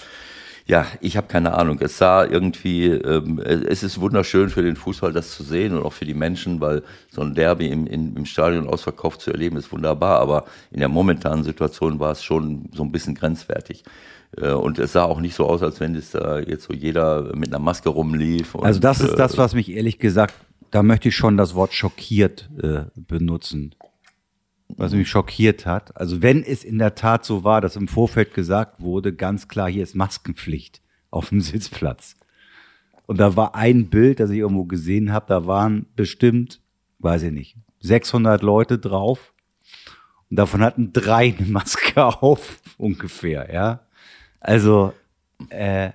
[0.68, 1.78] ja, ich habe keine Ahnung.
[1.80, 5.94] Es sah irgendwie, ähm, es ist wunderschön für den Fußball, das zu sehen und auch
[5.94, 9.72] für die Menschen, weil so ein Derby im, im, im Stadion ausverkauft zu erleben, ist
[9.72, 10.20] wunderbar.
[10.20, 13.82] Aber in der momentanen Situation war es schon so ein bisschen grenzwertig.
[14.36, 17.34] Äh, und es sah auch nicht so aus, als wenn es da jetzt so jeder
[17.34, 18.54] mit einer Maske rumlief.
[18.54, 20.34] Und, also das ist das, was mich ehrlich gesagt,
[20.70, 23.74] da möchte ich schon das Wort schockiert äh, benutzen
[24.68, 25.96] was mich schockiert hat.
[25.96, 29.68] Also wenn es in der Tat so war, dass im Vorfeld gesagt wurde, ganz klar,
[29.68, 32.16] hier ist Maskenpflicht auf dem Sitzplatz.
[33.06, 36.60] Und da war ein Bild, das ich irgendwo gesehen habe, da waren bestimmt,
[36.98, 39.32] weiß ich nicht, 600 Leute drauf.
[40.30, 43.80] Und davon hatten drei eine Maske auf, ungefähr, ja.
[44.40, 44.92] Also,
[45.48, 45.90] äh,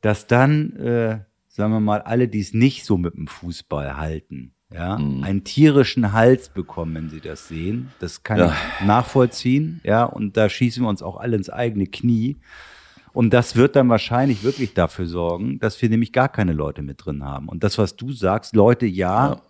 [0.00, 1.18] dass dann, äh,
[1.52, 5.22] sagen wir mal, alle, die es nicht so mit dem Fußball halten, ja, mhm.
[5.22, 7.92] einen tierischen Hals bekommen, wenn sie das sehen.
[8.00, 8.56] Das kann ja.
[8.80, 12.38] ich nachvollziehen, ja, und da schießen wir uns auch alle ins eigene Knie.
[13.12, 17.04] Und das wird dann wahrscheinlich wirklich dafür sorgen, dass wir nämlich gar keine Leute mit
[17.04, 17.48] drin haben.
[17.48, 19.42] Und das, was du sagst, Leute, ja, ja.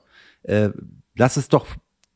[0.42, 0.70] Äh,
[1.14, 1.66] lass es doch,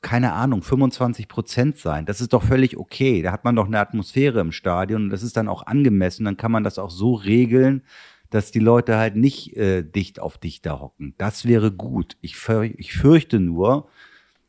[0.01, 2.05] keine Ahnung, 25 Prozent sein.
[2.05, 3.23] Das ist doch völlig okay.
[3.23, 6.25] Da hat man doch eine Atmosphäre im Stadion und das ist dann auch angemessen.
[6.25, 7.83] Dann kann man das auch so regeln,
[8.31, 11.15] dass die Leute halt nicht äh, dicht auf dicht da hocken.
[11.19, 12.17] Das wäre gut.
[12.21, 12.37] Ich,
[12.77, 13.89] ich fürchte nur,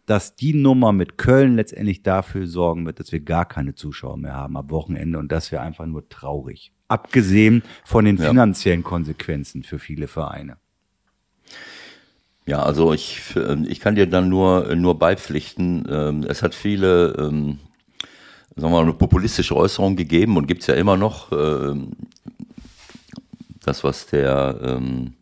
[0.08, 4.34] dass die Nummer mit Köln letztendlich dafür sorgen wird, dass wir gar keine Zuschauer mehr
[4.34, 6.72] haben am Wochenende und das wäre einfach nur traurig.
[6.88, 8.88] Abgesehen von den finanziellen ja.
[8.88, 10.56] Konsequenzen für viele Vereine.
[12.46, 13.22] Ja, also ich,
[13.68, 15.86] ich kann dir dann nur, nur beipflichten.
[15.90, 17.60] Ähm, es hat viele, ähm,
[18.56, 21.34] sagen wir mal, populistische Äußerungen gegeben und gibt es ja immer noch.
[23.68, 25.14] Das, was der, ähm,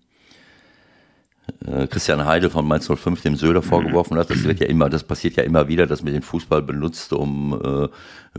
[1.65, 4.29] äh, Christian Heidel von Mainz 05 dem Söder vorgeworfen hat.
[4.29, 7.53] Das wird ja immer, das passiert ja immer wieder, dass man den Fußball benutzt, um
[7.53, 7.87] äh,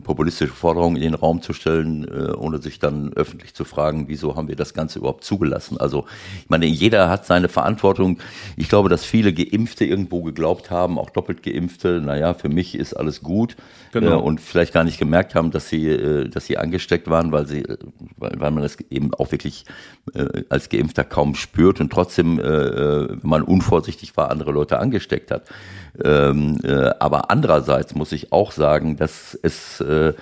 [0.02, 4.36] populistische Forderungen in den Raum zu stellen, äh, ohne sich dann öffentlich zu fragen, wieso
[4.36, 5.78] haben wir das Ganze überhaupt zugelassen.
[5.78, 6.04] Also
[6.42, 8.18] ich meine, jeder hat seine Verantwortung.
[8.56, 12.94] Ich glaube, dass viele Geimpfte irgendwo geglaubt haben, auch doppelt Geimpfte, naja, für mich ist
[12.94, 13.56] alles gut
[13.92, 14.18] genau.
[14.18, 17.46] äh, und vielleicht gar nicht gemerkt haben, dass sie, äh, dass sie angesteckt waren, weil
[17.46, 17.64] sie,
[18.16, 19.64] weil, weil man das eben auch wirklich
[20.14, 24.78] äh, als Geimpfter kaum spürt und trotzdem, äh, äh wenn man unvorsichtig war, andere Leute
[24.78, 25.44] angesteckt hat.
[26.04, 30.12] Ähm, äh, aber andererseits muss ich auch sagen, dass es äh,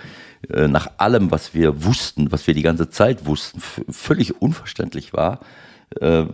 [0.53, 5.41] äh, nach allem, was wir wussten, was wir die ganze Zeit wussten, völlig unverständlich war,
[6.01, 6.25] äh,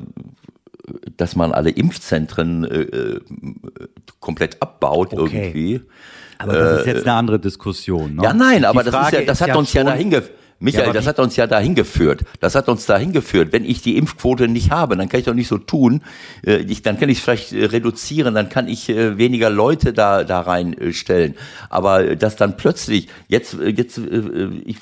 [1.16, 3.20] dass man alle Impfzentren äh, äh
[4.18, 5.46] komplett abbaut okay.
[5.46, 5.80] irgendwie.
[6.38, 8.16] Aber das ist jetzt eine andere Diskussion.
[8.16, 8.22] Ne?
[8.22, 10.92] Ja, nein, aber das, ist ja, das hat ja uns ja dahin geführt Michael, ja,
[10.92, 12.24] das hat uns ja dahin geführt.
[12.40, 13.52] Das hat uns dahin geführt.
[13.52, 16.02] Wenn ich die Impfquote nicht habe, dann kann ich doch nicht so tun.
[16.46, 19.94] Äh, ich, dann kann ich es vielleicht äh, reduzieren, dann kann ich äh, weniger Leute
[19.94, 21.34] da, da reinstellen.
[21.70, 23.98] Aber dass dann plötzlich, jetzt, jetzt,
[24.66, 24.76] ich,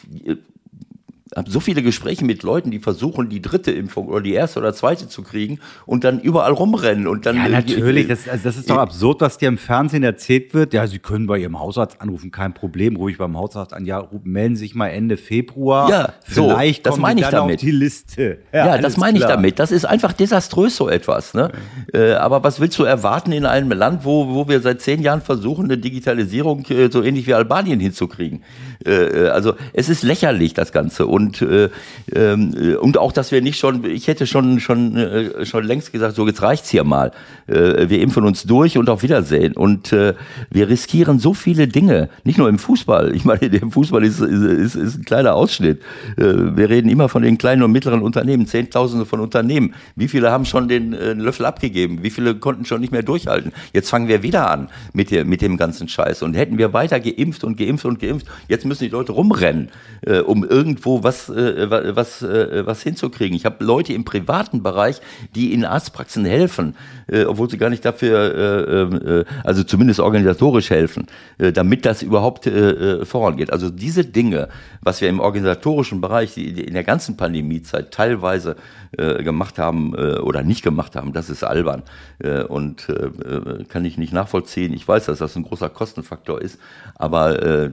[1.37, 4.73] habe so viele Gespräche mit Leuten, die versuchen, die dritte Impfung oder die erste oder
[4.73, 7.37] zweite zu kriegen und dann überall rumrennen und dann.
[7.37, 8.09] Ja, natürlich.
[8.09, 10.73] Das, also das ist doch absurd, was dir im Fernsehen erzählt wird.
[10.73, 12.97] Ja, Sie können bei Ihrem Hausarzt anrufen, kein Problem.
[12.97, 13.85] Ruhig beim Hausarzt an.
[13.85, 15.91] Ja, melden Sie sich mal Ende Februar.
[15.91, 17.57] Ja, vielleicht so, das meine ich damit.
[17.57, 18.39] auf die Liste.
[18.53, 19.59] Ja, ja das meine ich damit.
[19.59, 21.35] Das ist einfach desaströs so etwas.
[21.35, 21.51] Ne?
[21.93, 25.21] Äh, aber was willst du erwarten in einem Land, wo, wo wir seit zehn Jahren
[25.21, 28.43] versuchen, eine Digitalisierung äh, so ähnlich wie Albanien hinzukriegen?
[28.85, 31.07] Äh, äh also es ist lächerlich, das Ganze.
[31.07, 31.69] Und und äh,
[32.15, 36.15] äh, und auch, dass wir nicht schon, ich hätte schon schon äh, schon längst gesagt,
[36.15, 37.13] so jetzt reicht's hier mal.
[37.47, 39.55] Äh, wir impfen uns durch und auf Wiedersehen.
[39.55, 40.15] Und äh,
[40.51, 43.15] wir riskieren so viele Dinge, nicht nur im Fußball.
[43.15, 45.81] Ich meine, der Fußball ist ist, ist, ist ein kleiner Ausschnitt.
[46.17, 49.75] Äh, wir reden immer von den kleinen und mittleren Unternehmen, Zehntausende von Unternehmen.
[49.97, 52.03] Wie viele haben schon den äh, Löffel abgegeben?
[52.03, 53.53] Wie viele konnten schon nicht mehr durchhalten?
[53.73, 56.23] Jetzt fangen wir wieder an mit, der, mit dem ganzen Scheiß.
[56.23, 59.71] Und hätten wir weiter geimpft und geimpft und geimpft, jetzt müssen die Leute rumrennen,
[60.03, 63.37] äh, um irgendwo was, äh, was, äh, was hinzukriegen.
[63.37, 65.01] Ich habe Leute im privaten Bereich,
[65.35, 66.75] die in Arztpraxen helfen,
[67.09, 71.07] äh, obwohl sie gar nicht dafür, äh, ähm, äh, also zumindest organisatorisch helfen,
[71.39, 72.49] äh, damit das überhaupt
[73.05, 73.53] vorangeht.
[73.53, 74.49] Also diese Dinge,
[74.83, 78.57] was wir im organisatorischen Bereich in der ganzen Pandemiezeit teilweise
[78.97, 81.83] gemacht haben oder nicht gemacht haben, das ist albern
[82.49, 82.87] und
[83.69, 84.73] kann ich nicht nachvollziehen.
[84.73, 86.59] Ich weiß, dass das ein großer Kostenfaktor ist,
[86.95, 87.69] aber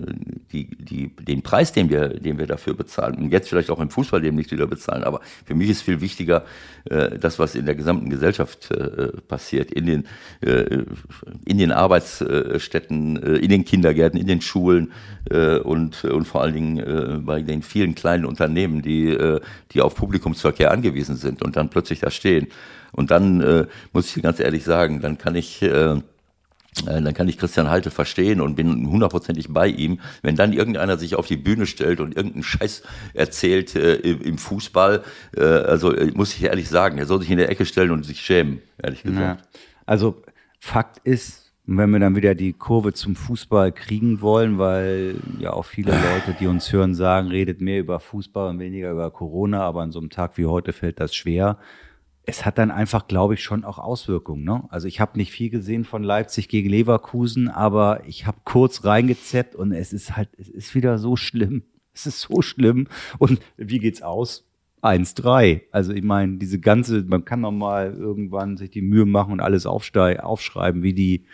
[0.51, 3.89] die, die, den Preis, den wir, den wir dafür bezahlen, und jetzt vielleicht auch im
[3.89, 6.45] Fußball demnächst wieder bezahlen, aber für mich ist viel wichtiger,
[6.89, 10.07] äh, das, was in der gesamten Gesellschaft äh, passiert, in den,
[10.41, 10.83] äh,
[11.45, 14.91] in den Arbeitsstätten, äh, in den Kindergärten, in den Schulen
[15.29, 19.81] äh, und, und vor allen Dingen äh, bei den vielen kleinen Unternehmen, die, äh, die
[19.81, 22.47] auf Publikumsverkehr angewiesen sind und dann plötzlich da stehen.
[22.91, 25.99] Und dann äh, muss ich ganz ehrlich sagen, dann kann ich äh,
[26.83, 29.99] dann kann ich Christian Halte verstehen und bin hundertprozentig bei ihm.
[30.21, 32.83] Wenn dann irgendeiner sich auf die Bühne stellt und irgendeinen Scheiß
[33.13, 35.03] erzählt äh, im Fußball,
[35.37, 38.05] äh, also äh, muss ich ehrlich sagen, er soll sich in der Ecke stellen und
[38.05, 39.41] sich schämen, ehrlich gesagt.
[39.41, 39.59] Ja.
[39.85, 40.21] Also
[40.59, 45.65] Fakt ist, wenn wir dann wieder die Kurve zum Fußball kriegen wollen, weil ja auch
[45.65, 49.81] viele Leute, die uns hören, sagen, redet mehr über Fußball und weniger über Corona, aber
[49.81, 51.57] an so einem Tag wie heute fällt das schwer
[52.25, 54.43] es hat dann einfach, glaube ich, schon auch Auswirkungen.
[54.43, 54.63] Ne?
[54.69, 59.55] Also ich habe nicht viel gesehen von Leipzig gegen Leverkusen, aber ich habe kurz reingezeppt
[59.55, 61.63] und es ist halt, es ist wieder so schlimm.
[61.97, 62.89] Es ist so schlimm.
[63.19, 64.45] Und wie geht's aus?
[64.81, 65.61] 1-3.
[65.71, 69.39] Also ich meine, diese ganze, man kann noch mal irgendwann sich die Mühe machen und
[69.39, 71.25] alles aufschreiben, wie die,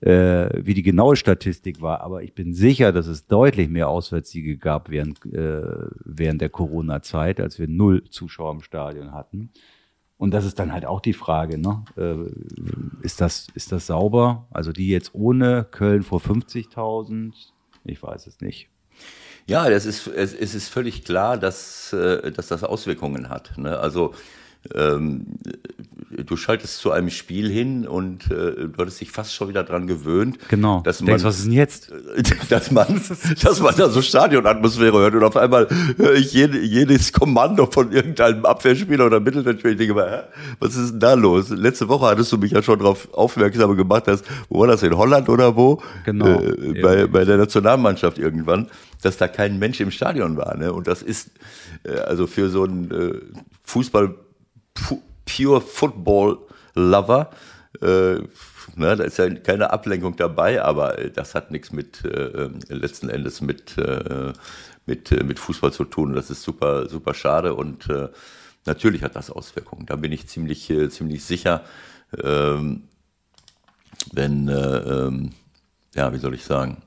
[0.00, 2.02] äh, wie die genaue Statistik war.
[2.02, 7.40] Aber ich bin sicher, dass es deutlich mehr Auswärtssiege gab während, äh, während der Corona-Zeit,
[7.40, 9.48] als wir null Zuschauer im Stadion hatten.
[10.24, 11.84] Und das ist dann halt auch die Frage, ne?
[11.98, 14.46] Äh, ist, das, ist das sauber?
[14.50, 17.34] Also die jetzt ohne Köln vor 50.000?
[17.84, 18.70] Ich weiß es nicht.
[19.46, 23.58] Ja, das ist, es, es ist völlig klar, dass, äh, dass das Auswirkungen hat.
[23.58, 23.78] Ne?
[23.78, 24.14] Also
[24.74, 25.26] ähm,
[26.24, 29.86] du schaltest zu einem Spiel hin und äh, du hattest dich fast schon wieder dran
[29.86, 30.38] gewöhnt.
[30.48, 30.80] Genau.
[30.82, 31.92] Dass man, Denkst, was ist denn jetzt?
[32.48, 33.00] Dass man,
[33.42, 37.92] dass man da so Stadionatmosphäre hört und auf einmal höre ich jede, jedes Kommando von
[37.92, 39.72] irgendeinem Abwehrspieler oder Mittelfeldspieler.
[39.72, 40.28] Ich denke mal,
[40.60, 41.50] was ist denn da los?
[41.50, 44.96] Letzte Woche hattest du mich ja schon darauf aufmerksam gemacht, dass, wo war das, in
[44.96, 45.82] Holland oder wo?
[46.04, 46.40] Genau.
[46.40, 48.68] Äh, bei, bei der Nationalmannschaft irgendwann,
[49.02, 50.56] dass da kein Mensch im Stadion war.
[50.56, 50.72] Ne?
[50.72, 51.30] Und das ist
[51.84, 53.20] äh, also für so einen äh,
[53.64, 54.14] Fußball
[55.24, 56.38] Pure Football
[56.74, 57.30] Lover.
[57.80, 58.20] Äh,
[58.76, 63.40] ne, da ist ja keine Ablenkung dabei, aber das hat nichts mit äh, letzten Endes
[63.40, 64.32] mit, äh,
[64.86, 66.14] mit, äh, mit Fußball zu tun.
[66.14, 68.08] Das ist super, super schade und äh,
[68.66, 69.86] natürlich hat das Auswirkungen.
[69.86, 71.64] Da bin ich ziemlich, äh, ziemlich sicher.
[72.22, 72.84] ähm,
[74.12, 75.30] wenn, äh, ähm,
[75.94, 76.82] ja, wie soll ich sagen,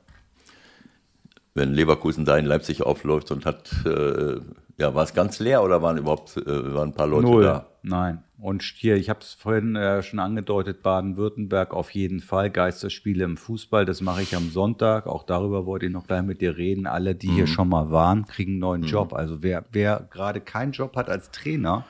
[1.54, 4.40] wenn Leverkusen da in Leipzig aufläuft und hat, äh,
[4.78, 7.44] ja, war es ganz leer oder waren überhaupt äh, waren ein paar Leute Null.
[7.44, 7.66] da?
[7.82, 8.24] Nein.
[8.40, 12.52] Und hier, ich habe es vorhin äh, schon angedeutet, Baden-Württemberg auf jeden Fall.
[12.52, 15.08] Geisterspiele im Fußball, das mache ich am Sonntag.
[15.08, 16.86] Auch darüber wollte ich noch gleich mit dir reden.
[16.86, 19.14] Alle, die hier schon mal waren, kriegen einen neuen Job.
[19.14, 21.86] Also wer, wer gerade keinen Job hat als Trainer,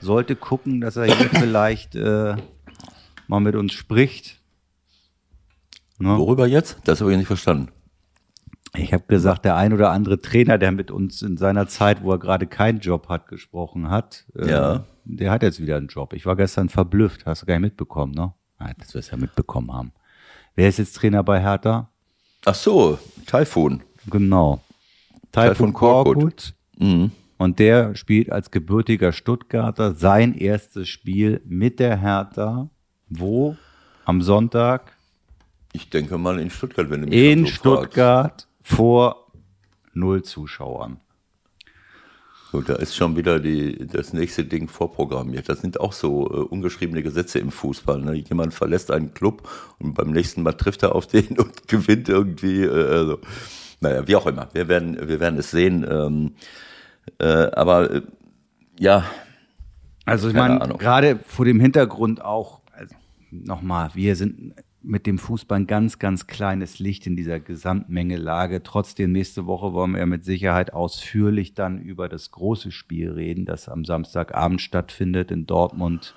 [0.00, 2.34] sollte gucken, dass er hier vielleicht äh,
[3.28, 4.40] mal mit uns spricht.
[5.98, 6.18] Ne?
[6.18, 6.78] Worüber jetzt?
[6.84, 7.68] Das habe ich nicht verstanden.
[8.74, 12.12] Ich habe gesagt, der ein oder andere Trainer, der mit uns in seiner Zeit, wo
[12.12, 14.84] er gerade keinen Job hat, gesprochen hat, äh, Ja.
[15.04, 16.14] der hat jetzt wieder einen Job.
[16.14, 18.32] Ich war gestern verblüfft, hast du gar nicht mitbekommen, ne?
[18.58, 19.92] Nein, das wirst du ja mitbekommen haben.
[20.54, 21.90] Wer ist jetzt Trainer bei Hertha?
[22.46, 23.82] Ach so, Taifun.
[24.10, 24.60] Genau.
[25.32, 26.54] Taifun Korkut.
[26.78, 27.10] Mhm.
[27.38, 32.68] Und der spielt als gebürtiger Stuttgarter sein erstes Spiel mit der Hertha.
[33.08, 33.56] Wo?
[34.04, 34.96] Am Sonntag
[35.72, 39.26] Ich denke mal in Stuttgart, wenn du mich in so Stuttgart vor
[39.94, 41.00] null Zuschauern.
[42.52, 45.48] Gut, da ist schon wieder die, das nächste Ding vorprogrammiert.
[45.48, 47.98] Das sind auch so äh, ungeschriebene Gesetze im Fußball.
[48.00, 48.12] Ne?
[48.12, 49.48] Jemand verlässt einen Club
[49.78, 52.62] und beim nächsten Mal trifft er auf den und gewinnt irgendwie.
[52.64, 53.18] Äh, also,
[53.80, 54.48] naja, wie auch immer.
[54.52, 55.86] Wir werden, wir werden es sehen.
[55.88, 56.34] Ähm,
[57.18, 58.02] äh, aber äh,
[58.78, 59.04] ja,
[60.04, 62.94] Also ich meine, gerade vor dem Hintergrund auch, also
[63.30, 68.62] nochmal, wir sind mit dem Fußball ein ganz, ganz kleines Licht in dieser Gesamtmengelage.
[68.62, 73.68] Trotzdem, nächste Woche wollen wir mit Sicherheit ausführlich dann über das große Spiel reden, das
[73.68, 76.14] am Samstagabend stattfindet in Dortmund,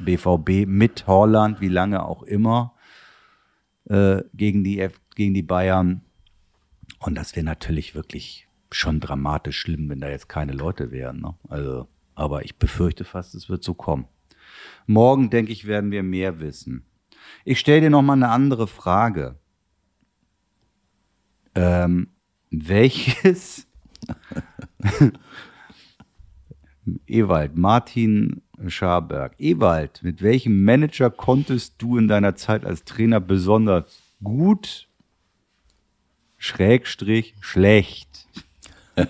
[0.00, 2.74] BVB mit Holland, wie lange auch immer,
[3.84, 6.02] äh, gegen, die, F gegen die Bayern.
[6.98, 11.20] Und das wäre natürlich wirklich schon dramatisch schlimm, wenn da jetzt keine Leute wären.
[11.20, 11.34] Ne?
[11.48, 14.06] Also, aber ich befürchte fast, es wird so kommen.
[14.86, 16.84] Morgen, denke ich, werden wir mehr wissen.
[17.44, 19.36] Ich stelle dir noch mal eine andere Frage.
[21.54, 22.10] Ähm,
[22.50, 23.66] welches
[27.06, 29.34] Ewald, Martin Scharberg.
[29.38, 34.88] Ewald, mit welchem Manager konntest du in deiner Zeit als Trainer besonders gut,
[36.38, 38.26] Schrägstrich, schlecht?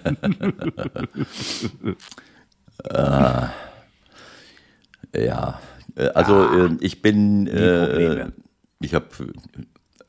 [5.15, 5.61] Ja,
[5.97, 8.33] äh, also äh, ich bin, äh, Probleme.
[8.81, 9.07] ich habe,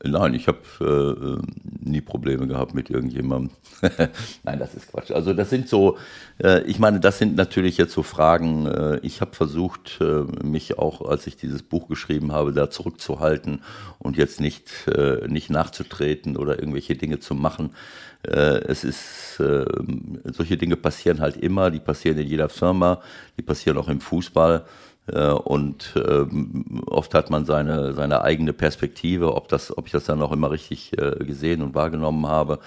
[0.04, 3.50] nein, ich habe äh, nie Probleme gehabt mit irgendjemandem.
[4.42, 5.10] nein, das ist Quatsch.
[5.10, 5.98] Also das sind so,
[6.42, 8.66] äh, ich meine, das sind natürlich jetzt so Fragen.
[8.66, 13.62] Äh, ich habe versucht, äh, mich auch, als ich dieses Buch geschrieben habe, da zurückzuhalten
[13.98, 17.74] und jetzt nicht, äh, nicht nachzutreten oder irgendwelche Dinge zu machen.
[18.24, 19.64] Äh, es ist, äh,
[20.24, 23.02] solche Dinge passieren halt immer, die passieren in jeder Firma,
[23.36, 24.64] die passieren auch im Fußball.
[25.06, 30.04] Äh, Und ähm, oft hat man seine, seine eigene Perspektive, ob, das, ob ich das
[30.04, 32.60] dann auch immer richtig äh, gesehen und wahrgenommen habe.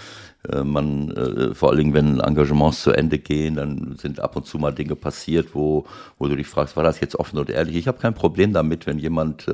[0.52, 4.58] Äh, man, vor allen Dingen, wenn Engagements zu Ende gehen, dann sind ab und zu
[4.58, 5.86] mal Dinge passiert, wo,
[6.19, 7.76] wo du dich fragst, war das jetzt offen und ehrlich?
[7.78, 9.50] Ich habe kein Problem damit, wenn jemand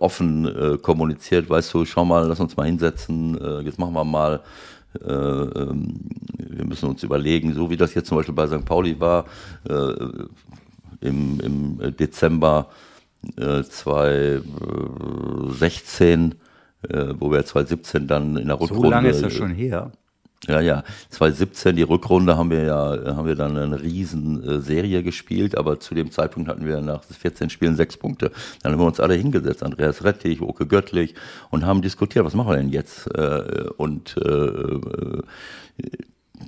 [0.00, 4.40] offen kommuniziert, weißt du, schau mal, lass uns mal hinsetzen, jetzt machen wir mal
[5.04, 6.00] äh, ähm,
[6.38, 8.64] wir müssen uns überlegen, so wie das jetzt zum Beispiel bei St.
[8.64, 9.26] Pauli war,
[11.00, 12.68] im, im Dezember
[13.36, 16.34] äh, 2016,
[16.88, 18.82] äh, wo wir 2017 dann in der Rückrunde.
[18.82, 19.92] So lange ist das schon her.
[20.46, 20.84] Ja, ja.
[21.10, 25.80] 2017, die Rückrunde haben wir ja, haben wir dann eine riesen äh, Serie gespielt, aber
[25.80, 28.30] zu dem Zeitpunkt hatten wir nach 14 Spielen sechs Punkte.
[28.62, 31.14] Dann haben wir uns alle hingesetzt, Andreas Rettich, Oke Göttlich,
[31.50, 33.08] und haben diskutiert, was machen wir denn jetzt?
[33.14, 35.22] Äh, und äh, äh,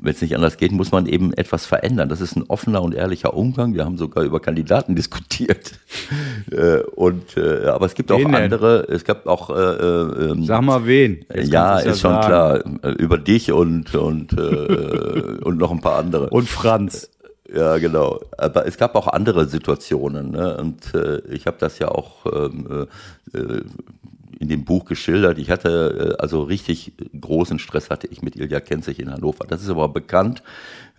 [0.00, 2.09] wenn es nicht anders geht, muss man eben etwas verändern.
[2.09, 3.74] Das ist ein offener und ehrlicher Umgang.
[3.74, 5.72] Wir haben sogar über Kandidaten diskutiert.
[6.50, 8.44] äh, und äh, aber es gibt auch Wen denn?
[8.44, 8.87] andere.
[8.88, 11.24] Es gab auch äh, äh, ähm, Sag mal wen.
[11.35, 12.26] Jetzt ja, ist schon sagen.
[12.26, 12.64] klar.
[12.83, 16.31] Äh, Über dich und und äh, und noch ein paar andere.
[16.31, 17.11] Und Franz.
[17.53, 18.20] Ja, genau.
[18.38, 20.31] Aber es gab auch andere Situationen.
[20.31, 20.57] Ne?
[20.57, 22.87] Und äh, ich habe das ja auch ähm,
[23.35, 23.62] äh,
[24.40, 25.38] in dem Buch geschildert.
[25.38, 29.46] Ich hatte äh, also richtig großen Stress hatte ich mit Ilja Kenzig in Hannover.
[29.46, 30.42] Das ist aber bekannt.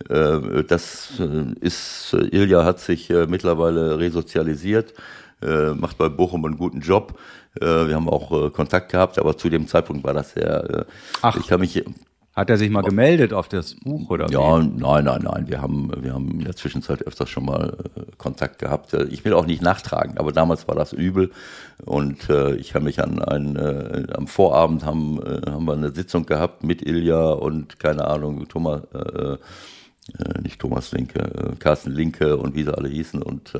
[0.08, 4.94] Äh, das äh, ist Ilja hat sich mittlerweile resozialisiert,
[5.74, 7.18] macht bei Bochum einen guten Job.
[7.54, 10.86] Wir haben auch Kontakt gehabt, aber zu dem Zeitpunkt war das sehr.
[11.20, 11.36] Ach.
[11.36, 11.84] Ich kann mich
[12.34, 14.66] Hat er sich mal gemeldet auf das Buch oder ja, wie?
[14.66, 15.48] nein, nein, nein.
[15.48, 18.94] Wir haben, wir haben in der Zwischenzeit öfters schon mal äh, Kontakt gehabt.
[19.10, 21.30] Ich will auch nicht nachtragen, aber damals war das übel.
[21.84, 25.90] Und äh, ich kann mich an ein, äh, am Vorabend haben, äh, haben wir eine
[25.90, 31.90] Sitzung gehabt mit Ilja und keine Ahnung, Thomas, äh, äh, nicht Thomas Linke, äh, Carsten
[31.90, 33.20] Linke und wie sie alle hießen.
[33.22, 33.52] Und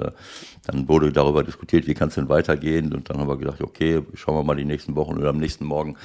[0.64, 2.94] dann wurde darüber diskutiert, wie kann es denn weitergehen.
[2.94, 5.18] Und dann haben wir gedacht, okay, schauen wir mal die nächsten Wochen.
[5.18, 5.96] Und am nächsten Morgen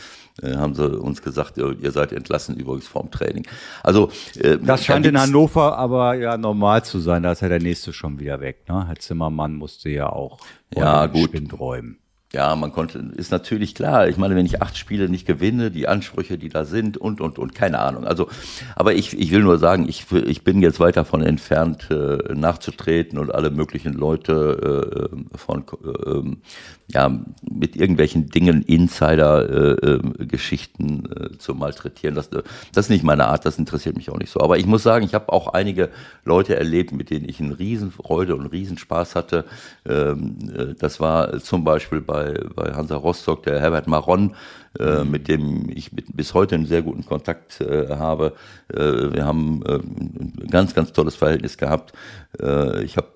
[0.43, 3.47] haben sie uns gesagt, ihr seid entlassen übrigens vorm Training.
[3.83, 7.23] Also äh, das scheint in Hannover aber ja normal zu sein.
[7.23, 8.67] Da ist ja der nächste schon wieder weg.
[8.69, 8.87] Ne?
[8.87, 10.39] Herr Zimmermann musste ja auch
[10.75, 11.31] ja, gut.
[11.59, 11.97] Räumen.
[12.33, 14.09] Ja, man konnte, ist natürlich klar.
[14.09, 17.39] Ich meine, wenn ich acht Spiele nicht gewinne, die Ansprüche, die da sind und, und,
[17.39, 18.05] und, keine Ahnung.
[18.05, 18.27] Also,
[18.75, 23.17] aber ich, ich will nur sagen, ich, ich bin jetzt weit davon entfernt, äh, nachzutreten
[23.17, 31.53] und alle möglichen Leute äh, von, äh, ja, mit irgendwelchen Dingen, Insider-Geschichten äh, äh, zu
[31.53, 32.15] malträtieren.
[32.15, 34.39] Das, das ist nicht meine Art, das interessiert mich auch nicht so.
[34.39, 35.89] Aber ich muss sagen, ich habe auch einige
[36.23, 39.43] Leute erlebt, mit denen ich eine Riesenfreude und Riesenspaß hatte.
[39.85, 44.33] Ähm, äh, das war zum Beispiel bei, bei Hansa Rostock der Herbert Maron,
[44.79, 48.33] äh, mit dem ich mit, bis heute einen sehr guten Kontakt äh, habe.
[48.73, 51.93] Äh, wir haben äh, ein ganz, ganz tolles Verhältnis gehabt.
[52.39, 53.07] Äh, ich habe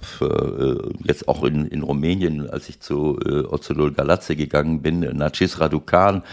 [1.04, 6.24] jetzt auch in, in Rumänien, als ich zu äh, Ozolol Galatze gegangen bin, Nacis Raducan,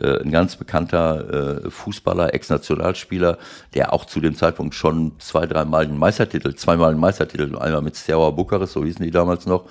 [0.00, 3.36] ein ganz bekannter Fußballer, Ex-Nationalspieler,
[3.74, 7.96] der auch zu dem Zeitpunkt schon zwei, dreimal einen Meistertitel, zweimal einen Meistertitel, einmal mit
[7.96, 9.64] Steaua Bukarest, so hießen die damals noch,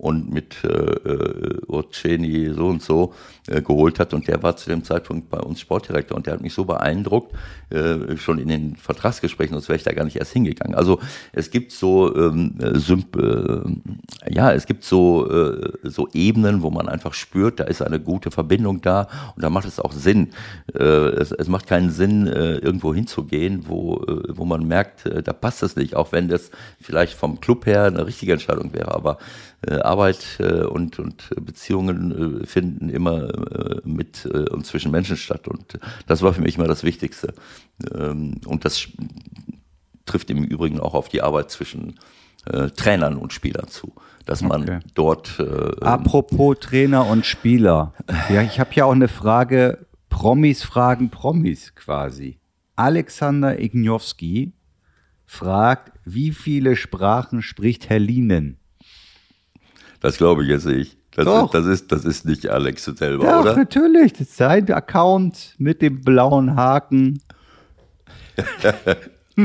[0.00, 3.12] und mit äh, äh, Urceni so und so
[3.48, 4.14] äh, geholt hat.
[4.14, 7.34] Und der war zu dem Zeitpunkt bei uns Sportdirektor und der hat mich so beeindruckt,
[7.68, 10.74] äh, schon in den Vertragsgesprächen, sonst wäre ich da gar nicht erst hingegangen.
[10.74, 11.00] Also
[11.32, 13.60] es gibt so, ähm, Symp äh,
[14.30, 18.30] ja, es gibt so, äh, so Ebenen, wo man einfach spürt, da ist eine gute
[18.30, 20.30] Verbindung da und da macht es auch Sinn.
[20.74, 25.22] Äh, es, es macht keinen Sinn, äh, irgendwo hinzugehen, wo, äh, wo man merkt, äh,
[25.22, 28.94] da passt es nicht, auch wenn das vielleicht vom Club her eine richtige Entscheidung wäre.
[28.94, 29.18] Aber
[29.68, 35.48] Arbeit äh, und, und Beziehungen äh, finden immer äh, mit äh, und zwischen Menschen statt.
[35.48, 37.34] Und das war für mich immer das Wichtigste.
[37.94, 38.88] Ähm, und das
[40.06, 41.98] trifft im Übrigen auch auf die Arbeit zwischen
[42.46, 43.92] äh, Trainern und Spielern zu.
[44.24, 44.78] Dass man okay.
[44.94, 45.38] dort.
[45.38, 47.94] Äh, Apropos Trainer und Spieler.
[48.30, 49.86] Ja, ich habe ja auch eine Frage.
[50.08, 52.38] Promis fragen Promis quasi.
[52.76, 54.52] Alexander Ignowski
[55.26, 58.59] fragt, wie viele Sprachen spricht Herr Lienen?
[60.00, 60.98] Das glaube ich jetzt nicht.
[61.12, 61.46] Das, Doch.
[61.46, 63.56] Ist, das, ist, das ist nicht Alex selber, Doch, oder?
[63.56, 64.12] natürlich.
[64.12, 67.20] Das ist sein Account mit dem blauen Haken.
[69.36, 69.44] ja,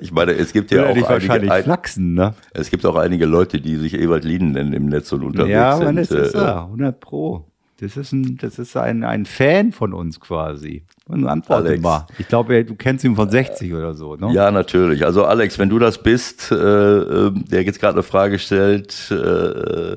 [0.00, 2.34] ich meine, es gibt ja, auch einige, ein, flachsen, ne?
[2.52, 5.76] es gibt auch einige Leute, die sich Ewald Lieden nennen im Netz und unterwegs ja,
[5.76, 5.86] sind.
[5.86, 7.49] Ja, das ist er, 100 Pro.
[7.80, 10.84] Das ist ein, das ist ein, ein Fan von uns quasi.
[11.06, 12.06] Und antworte mal.
[12.18, 14.32] Ich glaube, du kennst ihn von 60 oder so, ne?
[14.34, 15.06] Ja, natürlich.
[15.06, 19.96] Also Alex, wenn du das bist, äh, ähm, der jetzt gerade eine Frage stellt, äh,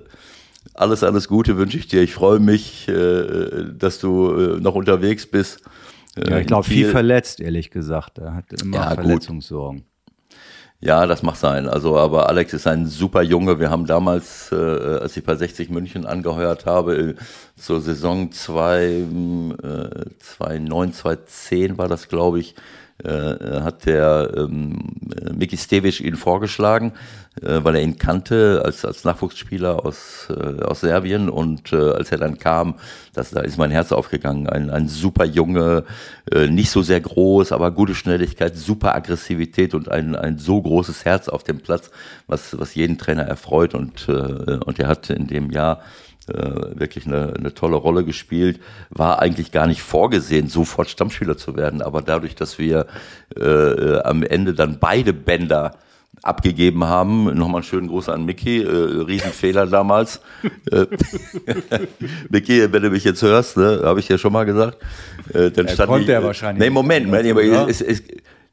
[0.73, 2.01] alles, alles Gute wünsche ich dir.
[2.01, 5.61] Ich freue mich, äh, dass du äh, noch unterwegs bist.
[6.15, 8.19] Ja, ich glaube, viel, viel verletzt, ehrlich gesagt.
[8.19, 9.79] Er hat immer ja, Verletzungssorgen.
[9.79, 9.87] Gut.
[10.85, 11.69] Ja, das mag sein.
[11.69, 13.57] Also, aber Alex ist ein super Junge.
[13.57, 17.15] Wir haben damals, äh, als ich bei 60 München angeheuert habe, äh,
[17.55, 22.55] zur Saison 2, äh, 2009, 2010 war das, glaube ich,
[23.03, 24.95] äh, hat der ähm,
[25.33, 26.93] Miki Stevic ihn vorgeschlagen,
[27.41, 32.11] äh, weil er ihn kannte als, als Nachwuchsspieler aus, äh, aus Serbien und äh, als
[32.11, 32.75] er dann kam,
[33.13, 34.47] das, da ist mein Herz aufgegangen.
[34.47, 35.83] Ein, ein super Junge,
[36.31, 41.05] äh, nicht so sehr groß, aber gute Schnelligkeit, super Aggressivität und ein, ein so großes
[41.05, 41.91] Herz auf dem Platz,
[42.27, 45.81] was, was jeden Trainer erfreut und, äh, und er hat in dem Jahr
[46.29, 48.59] äh, wirklich eine, eine tolle Rolle gespielt.
[48.89, 52.87] War eigentlich gar nicht vorgesehen, sofort Stammspieler zu werden, aber dadurch, dass wir
[53.35, 55.75] äh, am Ende dann beide Bänder
[56.21, 57.25] abgegeben haben.
[57.37, 60.21] Nochmal einen schönen Gruß an Mickey, äh, Riesenfehler damals.
[60.71, 60.85] Äh,
[62.29, 64.77] Mickey, wenn du mich jetzt hörst, ne, habe ich ja schon mal gesagt.
[65.33, 66.63] Äh, dann er stand konnte ich, er wahrscheinlich.
[66.63, 68.03] Nee, Moment, es,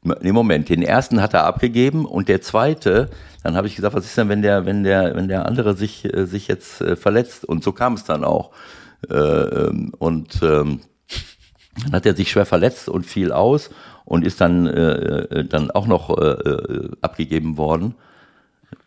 [0.03, 3.09] nee, Moment, den ersten hat er abgegeben und der zweite,
[3.43, 6.05] dann habe ich gesagt, was ist denn, wenn der, wenn der, wenn der andere sich,
[6.05, 7.45] äh, sich jetzt äh, verletzt?
[7.45, 8.51] Und so kam es dann auch.
[9.09, 10.81] Äh, ähm, und ähm,
[11.83, 13.69] dann hat er sich schwer verletzt und fiel aus
[14.05, 17.95] und ist dann, äh, dann auch noch äh, äh, abgegeben worden.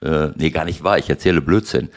[0.01, 1.89] Äh, nee, gar nicht wahr, ich erzähle Blödsinn.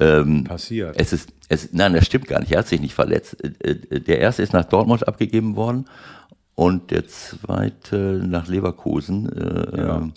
[0.00, 0.94] Ähm, Passiert.
[0.98, 3.36] Es ist, es, nein, das stimmt gar nicht, er hat sich nicht verletzt.
[3.42, 5.86] Der erste ist nach Dortmund abgegeben worden
[6.54, 9.30] und der zweite nach Leverkusen.
[9.32, 10.08] Äh, ja.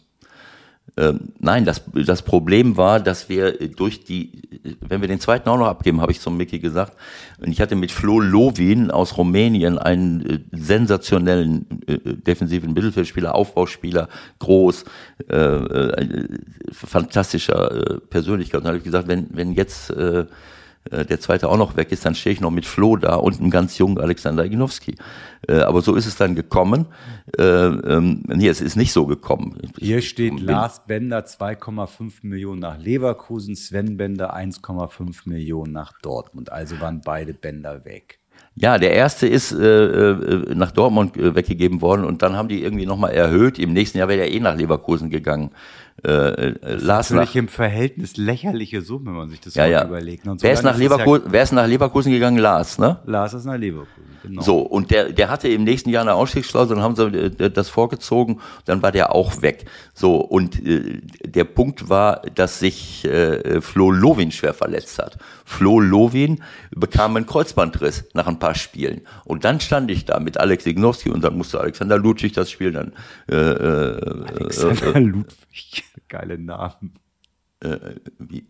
[0.97, 4.41] Ähm, nein, das, das Problem war, dass wir durch die,
[4.81, 6.97] wenn wir den zweiten auch noch abgeben, habe ich zum Mickey gesagt,
[7.39, 14.09] und ich hatte mit Flo Lovin aus Rumänien einen äh, sensationellen äh, defensiven Mittelfeldspieler, Aufbauspieler,
[14.39, 14.85] groß,
[15.29, 16.27] äh, äh
[16.71, 18.59] fantastischer äh, Persönlichkeit.
[18.59, 20.25] Und dann habe ich gesagt, wenn, wenn jetzt äh,
[20.91, 23.39] äh, der zweite auch noch weg ist, dann stehe ich noch mit Flo da und
[23.39, 24.95] einem ganz jungen Alexander Ignowski.
[25.47, 26.87] Äh, aber so ist es dann gekommen.
[27.37, 29.57] Äh, ähm, nee, es ist nicht so gekommen.
[29.77, 36.51] Hier steht Lars Bender 2,5 Millionen nach Leverkusen, Sven Bender 1,5 Millionen nach Dortmund.
[36.51, 38.19] Also waren beide Bänder weg.
[38.59, 40.15] Ja, der erste ist äh,
[40.55, 43.59] nach Dortmund weggegeben worden und dann haben die irgendwie nochmal erhöht.
[43.59, 45.51] Im nächsten Jahr wäre er eh nach Leverkusen gegangen.
[46.03, 49.85] Äh, äh das Lars natürlich im Verhältnis lächerliche Summe, wenn man sich das ja, ja.
[49.85, 50.27] überlegt.
[50.27, 52.37] Und wer, ist nach Leverkusen, ja, wer ist nach Leverkusen gegangen?
[52.37, 52.99] Lars, ne?
[53.05, 54.41] Lars ist nach Leverkusen, genau.
[54.41, 57.69] So, und der, der hatte im nächsten Jahr eine Ausstiegsklausel, dann haben sie äh, das
[57.69, 59.65] vorgezogen, dann war der auch weg.
[59.93, 65.17] So, und äh, der Punkt war, dass sich äh, Flo Lovin schwer verletzt hat.
[65.45, 69.01] Flo Lovin bekam einen Kreuzbandriss nach ein paar Spielen.
[69.25, 72.71] Und dann stand ich da mit Alex Ignowski und dann musste Alexander Ludwig das Spiel
[72.71, 72.93] dann.
[73.29, 75.83] Äh, äh, Alexander äh, Ludwig.
[76.07, 76.93] Geile Namen.
[77.59, 77.77] Äh,
[78.19, 78.47] wie,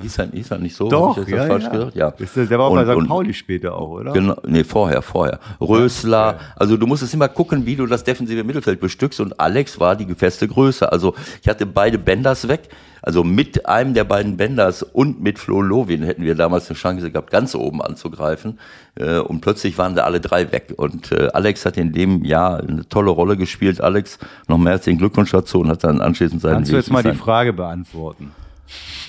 [0.00, 0.88] hieß, er, hieß er nicht so?
[0.88, 1.70] Doch, ich ja, falsch ja.
[1.70, 1.96] Gesagt?
[1.96, 2.08] ja.
[2.18, 3.08] Ist der, der war und, bei St.
[3.08, 4.12] Pauli später auch, oder?
[4.12, 5.38] Genau, nee, vorher, vorher.
[5.60, 6.32] Rösler.
[6.32, 6.38] Ja.
[6.56, 10.12] Also du musstest immer gucken, wie du das defensive Mittelfeld bestückst und Alex war die
[10.14, 10.90] feste Größe.
[10.90, 12.68] Also ich hatte beide Bänders weg.
[13.02, 17.12] Also mit einem der beiden Bänders und mit Flo Lovin hätten wir damals eine Chance
[17.12, 18.58] gehabt, ganz oben anzugreifen.
[18.96, 20.74] Äh, und plötzlich waren da alle drei weg.
[20.76, 23.80] Und äh, Alex hat in dem Jahr eine tolle Rolle gespielt.
[23.80, 24.18] Alex,
[24.48, 27.04] noch mehr herzlichen Glückwunsch dazu und hat dann anschließend seinen Kannst Weg du jetzt mal
[27.04, 28.32] die Frage beantworten?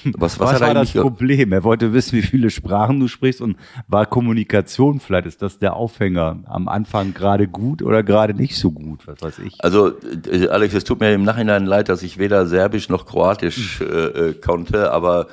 [0.03, 1.51] Was, was, was war das Problem?
[1.51, 5.75] Er wollte wissen, wie viele Sprachen du sprichst und war Kommunikation vielleicht, ist das der
[5.75, 9.55] Aufhänger am Anfang gerade gut oder gerade nicht so gut, was weiß ich.
[9.63, 9.93] Also
[10.31, 13.87] äh, Alex, es tut mir im Nachhinein leid, dass ich weder Serbisch noch Kroatisch hm.
[13.87, 15.27] äh, äh, konnte, aber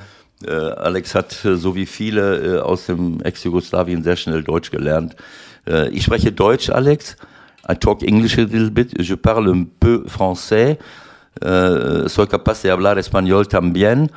[0.47, 5.17] äh, Alex hat äh, so wie viele äh, aus dem Ex-Jugoslawien sehr schnell Deutsch gelernt.
[5.93, 7.17] Ich spreche Deutsch, Alex.
[7.67, 9.01] I talk English a little bit.
[9.01, 10.77] Je parle un peu français.
[11.43, 14.11] Uh, soy capaz de hablar español también.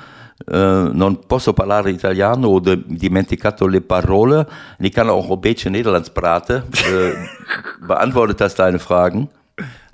[0.46, 4.48] Uh, non posso parlare italiano o dimenticato le parole.
[4.78, 6.64] En ik kan ook een beetje Nederlands praten.
[6.92, 7.28] Uh,
[7.88, 9.30] beantwortet das deine Fragen?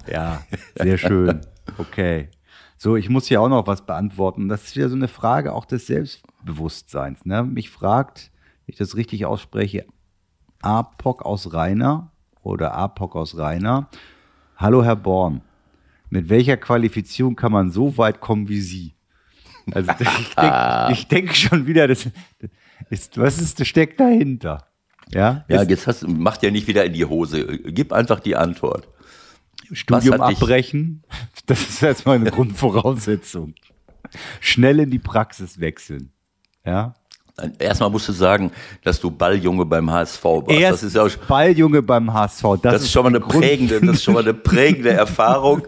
[0.05, 0.41] Ja,
[0.75, 1.39] sehr schön.
[1.77, 2.29] Okay.
[2.77, 4.49] So, ich muss hier auch noch was beantworten.
[4.49, 7.23] Das ist wieder so eine Frage auch des Selbstbewusstseins.
[7.23, 7.43] Ne?
[7.43, 8.29] Mich fragt,
[8.65, 9.85] wenn ich das richtig ausspreche,
[10.61, 12.11] Apok aus Rainer
[12.41, 13.87] oder Apok aus Rainer.
[14.57, 15.41] Hallo, Herr Born
[16.13, 18.93] mit welcher Qualifizierung kann man so weit kommen wie Sie?
[19.71, 19.91] Also
[20.91, 22.07] ich denke denk schon wieder, das
[22.91, 24.67] ist, was ist, das steckt dahinter?
[25.09, 27.45] Ja, ja jetzt hast, macht ja nicht wieder in die Hose.
[27.65, 28.87] Gib einfach die Antwort.
[29.71, 31.03] Studium abbrechen,
[31.47, 33.55] das ist erstmal eine Grundvoraussetzung.
[34.39, 36.11] Schnell in die Praxis wechseln.
[36.63, 36.93] Ja.
[37.57, 38.51] Erstmal musst du sagen,
[38.83, 40.51] dass du Balljunge beim HSV warst.
[40.51, 42.43] Erst das ist ja auch, Balljunge beim HSV.
[42.61, 45.63] Das, das ist, schon mal eine prägende, das ist schon mal eine prägende Erfahrung,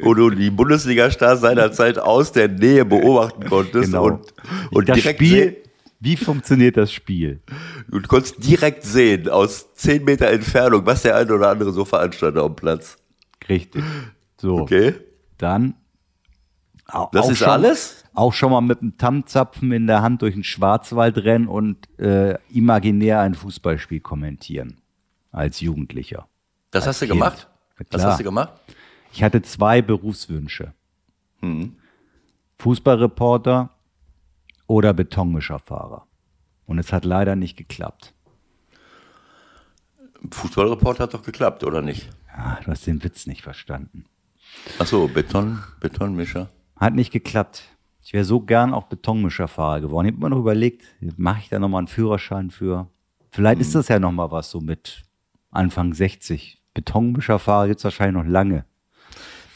[0.00, 4.04] wo du die Bundesliga-Stars seiner Zeit aus der Nähe beobachten konntest genau.
[4.04, 4.20] und,
[4.70, 5.56] und das direkt Spiel,
[6.00, 7.40] wie funktioniert das Spiel?
[7.88, 12.42] Du konntest direkt sehen, aus zehn Meter Entfernung, was der eine oder andere so veranstaltet
[12.42, 12.96] am Platz.
[13.46, 13.84] Richtig.
[14.40, 14.60] So.
[14.60, 14.94] Okay.
[15.36, 15.74] Dann.
[17.12, 17.99] Das ist schon, alles?
[18.14, 22.38] Auch schon mal mit einem Tammzapfen in der Hand durch den Schwarzwald rennen und äh,
[22.50, 24.78] imaginär ein Fußballspiel kommentieren
[25.32, 26.26] als Jugendlicher.
[26.70, 27.18] Das als hast du kind.
[27.18, 27.48] gemacht?
[27.90, 28.52] Das hast du gemacht?
[29.12, 30.74] Ich hatte zwei Berufswünsche.
[31.40, 31.76] Hm.
[32.58, 33.70] Fußballreporter
[34.66, 36.06] oder Betonmischerfahrer.
[36.66, 38.14] Und es hat leider nicht geklappt.
[40.30, 42.10] Fußballreporter hat doch geklappt, oder nicht?
[42.36, 44.04] Ja, du hast den Witz nicht verstanden.
[44.78, 46.50] Ach so, Beton, Betonmischer.
[46.76, 47.64] Hat nicht geklappt.
[48.10, 50.08] Ich wäre so gern auch Betonmischerfahrer geworden.
[50.08, 50.82] Ich habe immer noch überlegt,
[51.16, 52.88] mache ich da nochmal einen Führerschein für?
[53.30, 53.60] Vielleicht mhm.
[53.60, 55.04] ist das ja nochmal was so mit
[55.52, 56.60] Anfang 60.
[56.74, 58.64] Betonmischerfahrer gibt es wahrscheinlich noch lange.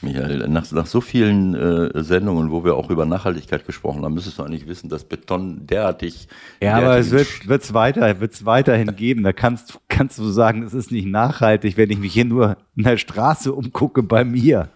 [0.02, 4.38] Michael, nach, nach so vielen äh, Sendungen, wo wir auch über Nachhaltigkeit gesprochen haben, müsstest
[4.38, 6.28] du eigentlich wissen, dass Beton derartig.
[6.60, 9.24] Ja, derartig aber es wird wird's weiter, wird's weiterhin geben.
[9.24, 12.84] Da kannst, kannst du sagen, es ist nicht nachhaltig, wenn ich mich hier nur in
[12.84, 14.68] der Straße umgucke bei mir.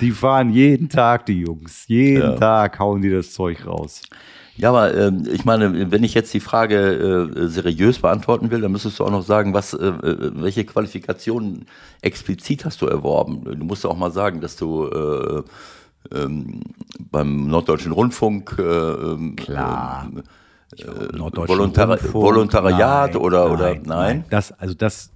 [0.00, 1.88] Die fahren jeden Tag, die Jungs.
[1.88, 2.36] Jeden ja.
[2.36, 4.02] Tag hauen die das Zeug raus.
[4.56, 8.70] Ja, aber äh, ich meine, wenn ich jetzt die Frage äh, seriös beantworten will, dann
[8.70, 11.66] müsstest du auch noch sagen, was, äh, äh welche Qualifikationen
[12.02, 13.42] explizit hast du erworben?
[13.44, 15.42] Du musst auch mal sagen, dass du äh,
[16.14, 16.60] ähm,
[17.10, 20.08] beim Norddeutschen Rundfunk äh, ähm, Klar.
[20.76, 20.86] Äh,
[21.18, 23.82] Volontari Rundfunk, Volontariat nein, oder nein, oder nein?
[23.86, 24.24] nein?
[24.30, 25.10] Das also das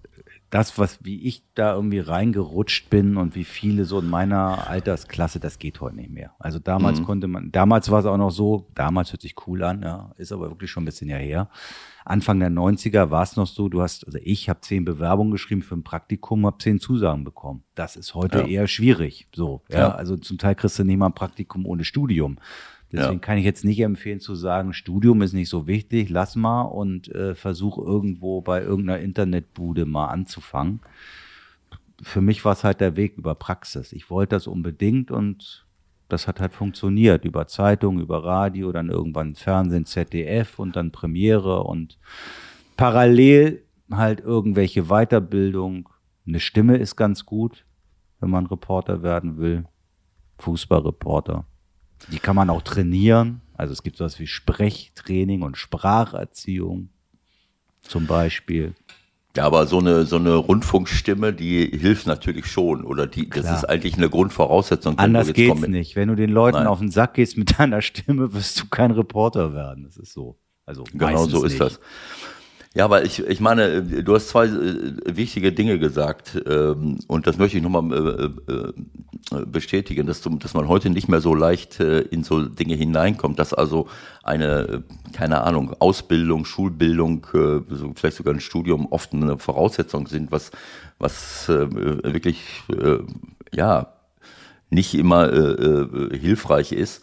[0.50, 5.40] das, was, wie ich da irgendwie reingerutscht bin und wie viele so in meiner Altersklasse,
[5.40, 6.32] das geht heute nicht mehr.
[6.38, 7.04] Also damals mhm.
[7.04, 10.32] konnte man, damals war es auch noch so, damals hört sich cool an, ja, ist
[10.32, 11.50] aber wirklich schon ein bisschen ja her.
[12.06, 15.60] Anfang der 90er war es noch so, du hast, also ich habe zehn Bewerbungen geschrieben
[15.60, 17.64] für ein Praktikum, habe zehn Zusagen bekommen.
[17.74, 18.46] Das ist heute ja.
[18.46, 19.28] eher schwierig.
[19.34, 19.78] So, ja.
[19.78, 19.90] ja.
[19.90, 22.38] Also zum Teil kriegst du nicht mal ein Praktikum ohne Studium.
[22.90, 23.18] Deswegen Ja.
[23.18, 27.08] kann ich jetzt nicht empfehlen zu sagen, Studium ist nicht so wichtig, lass mal und
[27.14, 30.80] äh, versuch irgendwo bei irgendeiner Internetbude mal anzufangen.
[32.00, 33.92] Für mich war es halt der Weg über Praxis.
[33.92, 35.66] Ich wollte das unbedingt und
[36.08, 37.24] das hat halt funktioniert.
[37.26, 41.98] Über Zeitung, über Radio, dann irgendwann Fernsehen, ZDF und dann Premiere und
[42.78, 45.88] parallel halt irgendwelche Weiterbildung.
[46.26, 47.64] Eine Stimme ist ganz gut,
[48.20, 49.64] wenn man Reporter werden will.
[50.38, 51.44] Fußballreporter.
[52.12, 53.40] Die kann man auch trainieren.
[53.54, 56.90] Also es gibt sowas wie Sprechtraining und Spracherziehung
[57.82, 58.74] zum Beispiel.
[59.36, 62.82] Ja, aber so eine, so eine Rundfunkstimme, die hilft natürlich schon.
[62.84, 63.56] Oder die, das Klar.
[63.58, 64.98] ist eigentlich eine Grundvoraussetzung.
[64.98, 65.96] Anders geht's kommen- nicht.
[65.96, 66.66] Wenn du den Leuten Nein.
[66.66, 69.84] auf den Sack gehst mit deiner Stimme, wirst du kein Reporter werden.
[69.84, 70.38] Das ist so.
[70.66, 71.60] Also Genau so ist nicht.
[71.60, 71.78] das.
[72.78, 77.36] Ja, aber ich, ich meine, du hast zwei äh, wichtige Dinge gesagt ähm, und das
[77.36, 81.80] möchte ich nochmal äh, äh, bestätigen, dass, du, dass man heute nicht mehr so leicht
[81.80, 83.88] äh, in so Dinge hineinkommt, dass also
[84.22, 84.80] eine, äh,
[85.12, 90.52] keine Ahnung, Ausbildung, Schulbildung, äh, so vielleicht sogar ein Studium oft eine Voraussetzung sind, was,
[91.00, 91.68] was äh,
[92.04, 92.98] wirklich, äh,
[93.52, 93.94] ja,
[94.70, 97.02] nicht immer äh, äh, hilfreich ist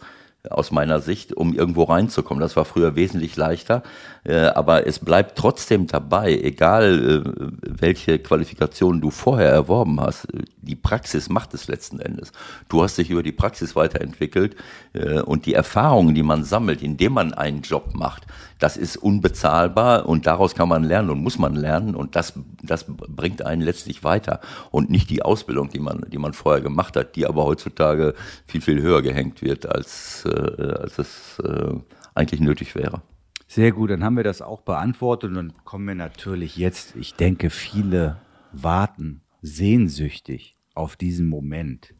[0.50, 2.40] aus meiner Sicht, um irgendwo reinzukommen.
[2.40, 3.82] Das war früher wesentlich leichter,
[4.24, 10.28] äh, aber es bleibt trotzdem dabei, egal äh, welche Qualifikation du vorher erworben hast.
[10.62, 12.32] Die Praxis macht es letzten Endes.
[12.68, 14.56] Du hast dich über die Praxis weiterentwickelt
[14.92, 18.26] äh, und die Erfahrungen, die man sammelt, indem man einen Job macht,
[18.58, 22.86] das ist unbezahlbar und daraus kann man lernen und muss man lernen und das, das
[22.86, 24.40] bringt einen letztlich weiter
[24.70, 28.14] und nicht die Ausbildung, die man, die man vorher gemacht hat, die aber heutzutage
[28.46, 31.74] viel, viel höher gehängt wird, als, äh, als es äh,
[32.14, 33.02] eigentlich nötig wäre.
[33.46, 37.14] Sehr gut, dann haben wir das auch beantwortet und dann kommen wir natürlich jetzt, ich
[37.14, 38.16] denke, viele
[38.52, 41.94] warten sehnsüchtig auf diesen Moment.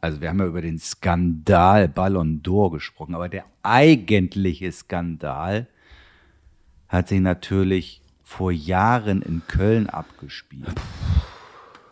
[0.00, 5.68] Also wir haben ja über den Skandal Ballon d'Or gesprochen, aber der eigentliche Skandal
[6.88, 10.74] hat sich natürlich vor Jahren in Köln abgespielt.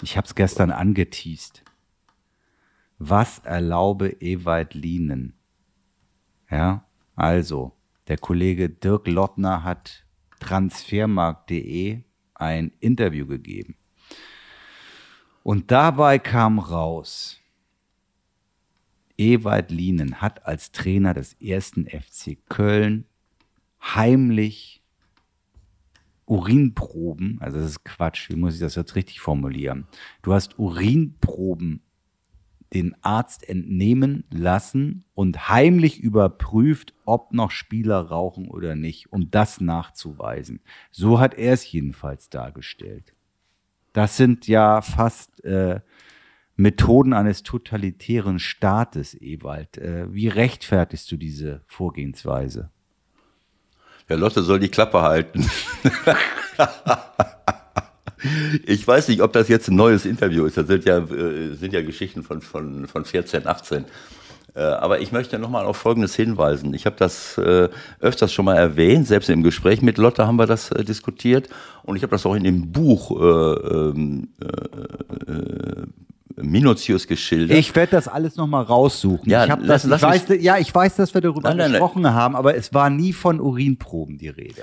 [0.02, 1.62] Ich habe es gestern angeteased.
[2.98, 5.34] Was erlaube Ewald Lienen?
[6.50, 6.84] Ja,
[7.14, 7.72] also,
[8.08, 10.06] der Kollege Dirk Lottner hat
[10.40, 12.02] transfermarkt.de
[12.34, 13.76] ein Interview gegeben.
[15.42, 17.38] Und dabei kam raus,
[19.18, 23.06] Ewald Lienen hat als Trainer des ersten FC Köln
[23.80, 24.82] heimlich
[26.26, 29.86] Urinproben, also das ist Quatsch, wie muss ich das jetzt richtig formulieren?
[30.22, 31.82] Du hast Urinproben
[32.74, 39.60] den Arzt entnehmen lassen und heimlich überprüft, ob noch Spieler rauchen oder nicht, um das
[39.60, 40.60] nachzuweisen.
[40.90, 43.14] So hat er es jedenfalls dargestellt.
[43.92, 45.80] Das sind ja fast äh,
[46.56, 49.78] Methoden eines totalitären Staates, Ewald.
[49.78, 52.70] Äh, wie rechtfertigst du diese Vorgehensweise?
[54.06, 55.50] Herr Lotte soll die Klappe halten.
[58.66, 60.56] ich weiß nicht, ob das jetzt ein neues Interview ist.
[60.56, 63.84] Das sind ja, äh, sind ja Geschichten von, von, von 14, 18.
[64.54, 66.72] Äh, Aber ich möchte nochmal auf Folgendes hinweisen.
[66.72, 67.68] Ich habe das äh,
[68.00, 71.48] öfters schon mal erwähnt, selbst im Gespräch mit Lotte haben wir das diskutiert
[71.82, 75.86] und ich habe das auch in dem Buch äh, ähm, äh, äh,
[76.36, 77.56] minutiös geschildert.
[77.58, 79.28] Ich werde das alles nochmal raussuchen.
[79.30, 81.70] Ja, ich lass- das, lass ich weiß, ja, ich weiß, dass wir darüber Nein, nein,
[81.72, 81.80] nein.
[81.80, 84.62] gesprochen haben, aber es war nie von Urinproben die Rede.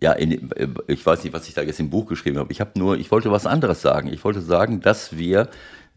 [0.00, 2.50] Ja, in, äh, ich weiß nicht, was ich da jetzt im Buch geschrieben habe.
[2.52, 4.08] Ich habe nur, ich wollte was anderes sagen.
[4.12, 5.48] Ich wollte sagen, dass wir,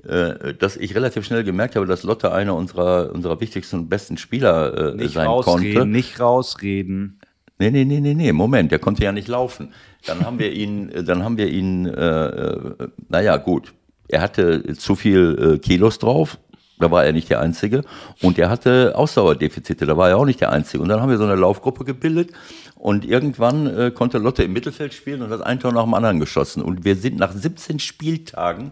[0.08, 4.18] äh, dass ich relativ schnell gemerkt habe, dass Lotte einer unserer unserer wichtigsten und besten
[4.18, 5.86] Spieler äh, Nicht sein rausreden, konnte.
[5.88, 7.20] nicht rausreden.
[7.58, 9.74] Nee, nee, nee, nee, nee, Moment, der konnte ja nicht laufen.
[10.06, 13.74] Dann haben wir ihn, äh, dann haben wir ihn, äh, äh, naja, gut.
[14.16, 16.38] Er hatte zu viel äh, Kilos drauf,
[16.80, 17.82] da war er nicht der Einzige.
[18.22, 20.82] Und er hatte Ausdauerdefizite, da war er auch nicht der Einzige.
[20.82, 22.32] Und dann haben wir so eine Laufgruppe gebildet
[22.76, 26.22] und irgendwann äh, konnte Lotte im Mittelfeld spielen und hat ein Tor nach dem anderen
[26.22, 26.64] geschossen.
[26.64, 28.72] Und wir sind nach 17 Spieltagen,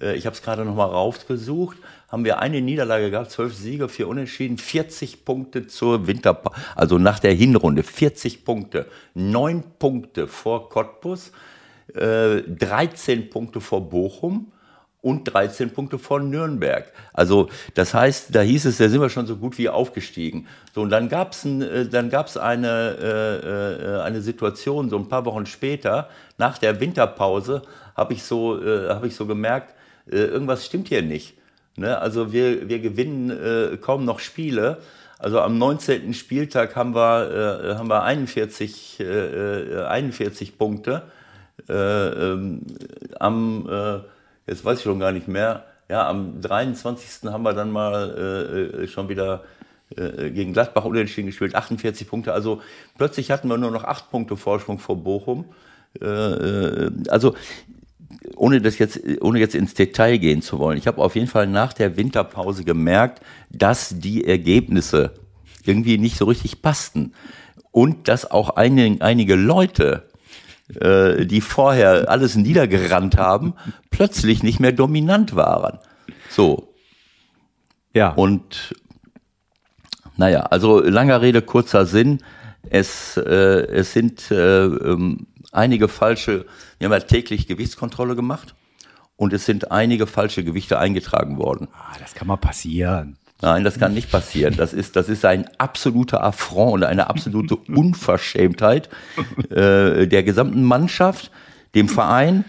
[0.00, 1.76] äh, ich habe es gerade nochmal rausgesucht,
[2.08, 7.20] haben wir eine Niederlage gehabt, zwölf Siege, vier Unentschieden, 40 Punkte zur Winterpause, also nach
[7.20, 11.30] der Hinrunde, 40 Punkte, neun Punkte vor Cottbus,
[11.94, 14.50] äh, 13 Punkte vor Bochum
[15.02, 16.90] und 13 Punkte vor Nürnberg.
[17.12, 20.46] Also das heißt, da hieß es, da sind wir schon so gut wie aufgestiegen.
[20.74, 25.08] So und dann gab's ein, äh, dann gab's eine äh, äh, eine Situation so ein
[25.08, 27.62] paar Wochen später nach der Winterpause
[27.96, 29.74] habe ich so äh, habe ich so gemerkt,
[30.10, 31.34] äh, irgendwas stimmt hier nicht.
[31.76, 31.98] Ne?
[31.98, 34.78] Also wir wir gewinnen äh, kaum noch Spiele.
[35.18, 36.14] Also am 19.
[36.14, 41.02] Spieltag haben wir haben wir 41 äh, äh, 41 Punkte.
[41.68, 42.62] Äh, ähm,
[43.20, 43.68] am
[44.46, 47.30] jetzt weiß ich schon gar nicht mehr, ja, am 23.
[47.30, 49.44] haben wir dann mal äh, äh, schon wieder
[49.96, 52.32] äh, gegen Gladbach unentschieden gespielt, 48 Punkte.
[52.32, 52.62] Also
[52.96, 55.44] plötzlich hatten wir nur noch acht Punkte Vorsprung vor Bochum.
[56.00, 57.34] Äh, äh, also
[58.36, 61.46] ohne das jetzt, ohne jetzt ins Detail gehen zu wollen, ich habe auf jeden Fall
[61.46, 63.20] nach der Winterpause gemerkt,
[63.50, 65.12] dass die Ergebnisse
[65.64, 67.12] irgendwie nicht so richtig passten
[67.70, 70.08] und dass auch einige, einige Leute,
[70.80, 73.54] äh, die vorher alles niedergerannt haben,
[73.90, 75.78] plötzlich nicht mehr dominant waren.
[76.30, 76.74] So.
[77.94, 78.10] Ja.
[78.10, 78.74] Und
[80.16, 82.22] naja, also langer Rede, kurzer Sinn.
[82.70, 86.46] Es, äh, es sind äh, ähm, einige falsche,
[86.78, 88.54] wir haben ja täglich Gewichtskontrolle gemacht
[89.16, 91.68] und es sind einige falsche Gewichte eingetragen worden.
[91.72, 93.18] Ah, das kann mal passieren.
[93.42, 94.54] Nein, das kann nicht passieren.
[94.56, 98.88] Das ist, das ist ein absoluter Affront und eine absolute Unverschämtheit
[99.50, 101.32] äh, der gesamten Mannschaft,
[101.74, 102.44] dem Verein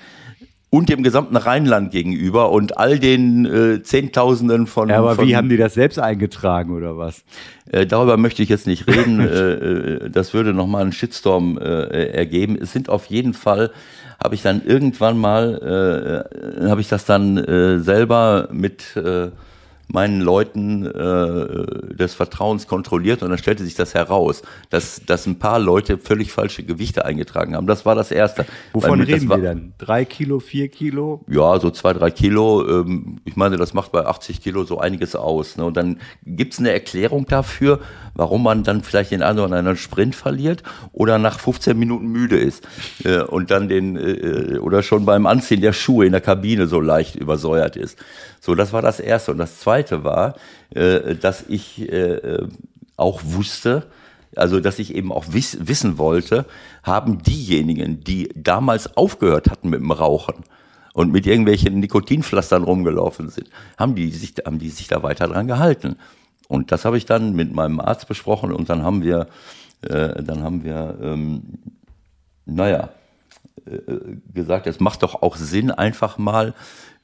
[0.69, 4.89] und dem gesamten Rheinland gegenüber und all den äh, Zehntausenden von.
[4.89, 7.23] Ja, aber von, wie haben die das selbst eingetragen oder was?
[7.71, 9.19] Äh, darüber möchte ich jetzt nicht reden.
[9.27, 12.57] äh, äh, das würde nochmal einen Shitstorm äh, ergeben.
[12.59, 13.71] Es sind auf jeden Fall,
[14.23, 16.25] habe ich dann irgendwann mal,
[16.63, 19.29] äh, habe ich das dann äh, selber mit äh,
[19.87, 25.39] meinen Leuten äh, des Vertrauens kontrolliert und dann stellte sich das heraus, dass, dass ein
[25.39, 27.67] paar Leute völlig falsche Gewichte eingetragen haben.
[27.67, 28.45] Das war das Erste.
[28.71, 29.73] Wovon Weil reden war, wir denn?
[29.77, 31.23] Drei Kilo, vier Kilo?
[31.27, 32.67] ja, so zwei, drei Kilo.
[32.67, 35.57] Ähm, ich meine, das macht bei 80 Kilo so einiges aus.
[35.57, 35.65] Ne?
[35.65, 37.79] Und dann gibt's eine Erklärung dafür,
[38.15, 42.37] warum man dann vielleicht den einen oder anderen Sprint verliert oder nach 15 Minuten müde
[42.37, 42.67] ist
[43.03, 46.79] äh, und dann den äh, oder schon beim Anziehen der Schuhe in der Kabine so
[46.79, 47.97] leicht übersäuert ist.
[48.39, 49.31] So, das war das Erste.
[49.31, 49.72] Und das Zweite
[50.03, 50.35] war,
[50.71, 52.47] äh, dass ich äh, äh,
[52.97, 53.87] auch wusste,
[54.35, 56.45] also dass ich eben auch wiss, wissen wollte,
[56.83, 60.35] haben diejenigen, die damals aufgehört hatten mit dem Rauchen
[60.93, 65.47] und mit irgendwelchen Nikotinpflastern rumgelaufen sind, haben die sich, haben die sich da weiter dran
[65.47, 65.97] gehalten.
[66.47, 69.27] Und das habe ich dann mit meinem Arzt besprochen und dann haben wir,
[69.81, 71.41] äh, dann haben wir, ähm,
[72.45, 72.89] naja,
[74.33, 76.53] gesagt, es macht doch auch Sinn, einfach mal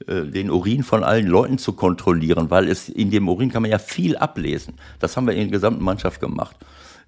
[0.07, 3.71] äh, den Urin von allen Leuten zu kontrollieren, weil es in dem Urin kann man
[3.71, 4.73] ja viel ablesen.
[4.99, 6.57] Das haben wir in der gesamten Mannschaft gemacht,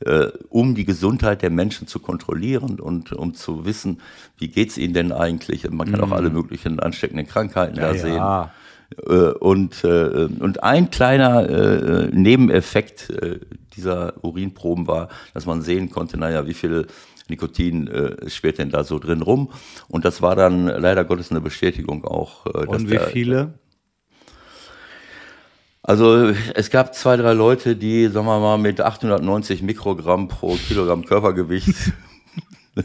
[0.05, 3.99] äh, um die Gesundheit der Menschen zu kontrollieren und um zu wissen,
[4.38, 5.69] wie geht's ihnen denn eigentlich.
[5.69, 8.15] Man kann auch alle möglichen ansteckenden Krankheiten da sehen.
[8.15, 8.51] ja.
[9.05, 13.13] Äh, Und, und ein kleiner Nebeneffekt
[13.75, 16.88] dieser Urinproben war, dass man sehen konnte, naja, wie viel
[17.32, 19.49] Nikotin äh, schwirrt denn da so drin rum.
[19.88, 22.45] Und das war dann leider Gottes eine Bestätigung auch.
[22.45, 23.53] Äh, Und wie der- viele?
[25.84, 31.03] Also es gab zwei, drei Leute, die, sagen wir mal, mit 890 Mikrogramm pro Kilogramm
[31.05, 31.73] Körpergewicht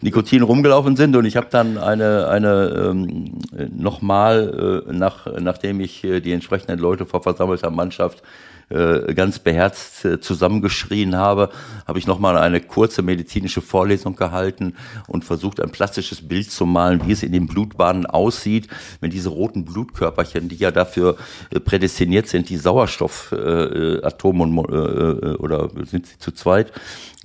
[0.00, 3.38] Nikotin rumgelaufen sind und ich habe dann eine, eine ähm,
[3.76, 8.22] nochmal, äh, nach, nachdem ich äh, die entsprechenden Leute vor versammelter Mannschaft
[8.70, 11.50] äh, ganz beherzt äh, zusammengeschrien habe,
[11.86, 14.74] habe ich nochmal eine kurze medizinische Vorlesung gehalten
[15.06, 18.68] und versucht, ein plastisches Bild zu malen, wie es in den Blutbahnen aussieht,
[19.00, 21.16] wenn diese roten Blutkörperchen, die ja dafür
[21.50, 26.72] äh, prädestiniert sind, die Sauerstoffatome äh, Atome und äh, äh, oder sind sie zu zweit,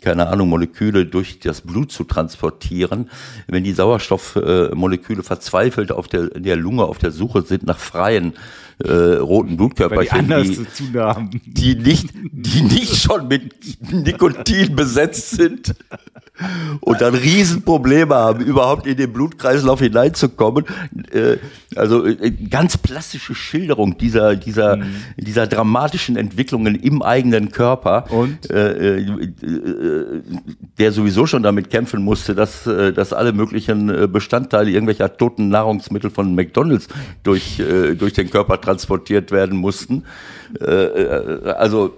[0.05, 3.09] keine Ahnung, Moleküle durch das Blut zu transportieren.
[3.47, 7.79] Wenn die Sauerstoffmoleküle äh, verzweifelt auf der, in der Lunge auf der Suche sind nach
[7.79, 8.33] freien
[8.83, 11.29] äh, roten die Blutkörperchen, die, haben.
[11.45, 13.53] die nicht, die nicht schon mit
[13.91, 15.75] Nikotin besetzt sind
[16.81, 20.65] und dann Riesenprobleme haben, überhaupt in den Blutkreislauf hineinzukommen.
[21.11, 21.37] Äh,
[21.75, 24.79] also äh, ganz plastische Schilderung dieser, dieser,
[25.15, 28.11] dieser dramatischen Entwicklungen im eigenen Körper.
[28.11, 28.49] Und?
[28.49, 29.94] Äh, äh, äh,
[30.77, 35.49] der sowieso schon damit kämpfen musste, dass, äh, dass alle möglichen äh, Bestandteile irgendwelcher toten
[35.49, 36.87] Nahrungsmittel von McDonalds
[37.23, 40.03] durch, äh, durch den Körper transportiert werden mussten.
[40.59, 41.95] Äh, äh, also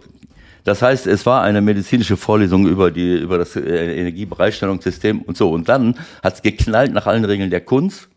[0.64, 5.50] das heißt, es war eine medizinische Vorlesung über die über das äh, Energiebereitstellungssystem und so.
[5.50, 8.10] Und dann hat es geknallt nach allen Regeln der Kunst.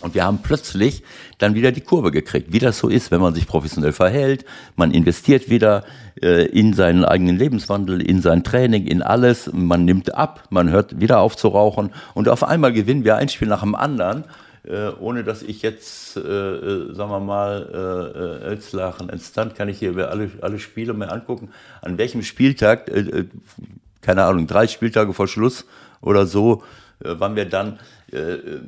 [0.00, 1.02] Und wir haben plötzlich
[1.38, 4.44] dann wieder die Kurve gekriegt, wie das so ist, wenn man sich professionell verhält.
[4.76, 5.84] Man investiert wieder
[6.22, 9.50] äh, in seinen eigenen Lebenswandel, in sein Training, in alles.
[9.52, 11.92] Man nimmt ab, man hört wieder auf zu rauchen.
[12.14, 14.24] Und auf einmal gewinnen wir ein Spiel nach dem anderen,
[14.64, 19.68] äh, ohne dass ich jetzt, äh, äh, sagen wir mal, äh, äh, Elslachen, Instant kann
[19.68, 21.50] ich hier alle, alle Spiele mir angucken.
[21.80, 23.24] An welchem Spieltag, äh, äh,
[24.02, 25.64] keine Ahnung, drei Spieltage vor Schluss
[26.00, 26.62] oder so,
[27.02, 27.78] äh, waren wir dann
[28.12, 28.60] äh, äh,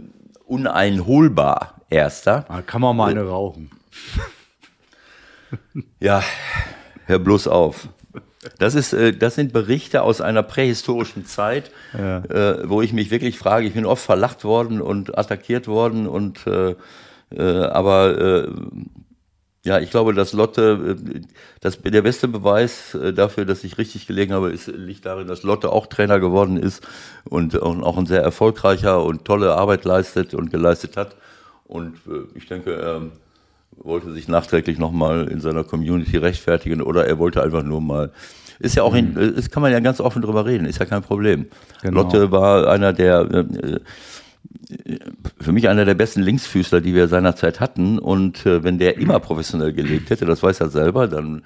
[0.49, 2.45] uneinholbar Erster.
[2.49, 3.71] Da kann man mal eine rauchen.
[5.99, 6.23] Ja,
[7.07, 7.89] hör bloß auf.
[8.59, 13.39] Das, ist, äh, das sind Berichte aus einer prähistorischen Zeit, äh, wo ich mich wirklich
[13.39, 16.75] frage, ich bin oft verlacht worden und attackiert worden und äh,
[17.35, 18.47] aber
[19.69, 21.21] Ja, ich glaube, dass Lotte, äh,
[21.61, 25.43] das, der beste Beweis äh, dafür, dass ich richtig gelegen habe, ist, liegt darin, dass
[25.43, 26.83] Lotte auch Trainer geworden ist
[27.29, 31.16] und auch ein sehr erfolgreicher und tolle Arbeit leistet und geleistet hat.
[31.66, 33.03] Und äh, ich denke, er
[33.77, 38.11] wollte sich nachträglich nochmal in seiner Community rechtfertigen oder er wollte einfach nur mal
[38.61, 41.03] ist ja auch, in, das kann man ja ganz offen drüber reden, ist ja kein
[41.03, 41.47] Problem.
[41.83, 42.03] Genau.
[42.03, 43.45] Lotte war einer der,
[45.41, 47.99] für mich einer der besten Linksfüßler, die wir seinerzeit hatten.
[47.99, 51.43] Und äh, wenn der immer professionell gelebt hätte, das weiß er selber, dann,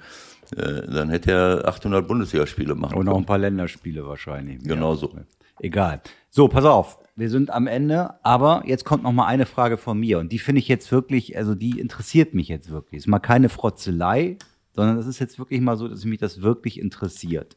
[0.55, 4.63] äh, dann hätte er 800 Bundesligaspiele machen Und auch ein paar Länderspiele wahrscheinlich.
[4.63, 4.97] Genau ja.
[4.97, 5.13] so.
[5.59, 6.01] Egal.
[6.29, 6.99] So, pass auf.
[7.15, 10.39] Wir sind am Ende, aber jetzt kommt noch mal eine Frage von mir und die
[10.39, 12.99] finde ich jetzt wirklich, also die interessiert mich jetzt wirklich.
[12.99, 14.37] Ist mal keine Frotzelei,
[14.71, 17.55] sondern es ist jetzt wirklich mal so, dass mich das wirklich interessiert.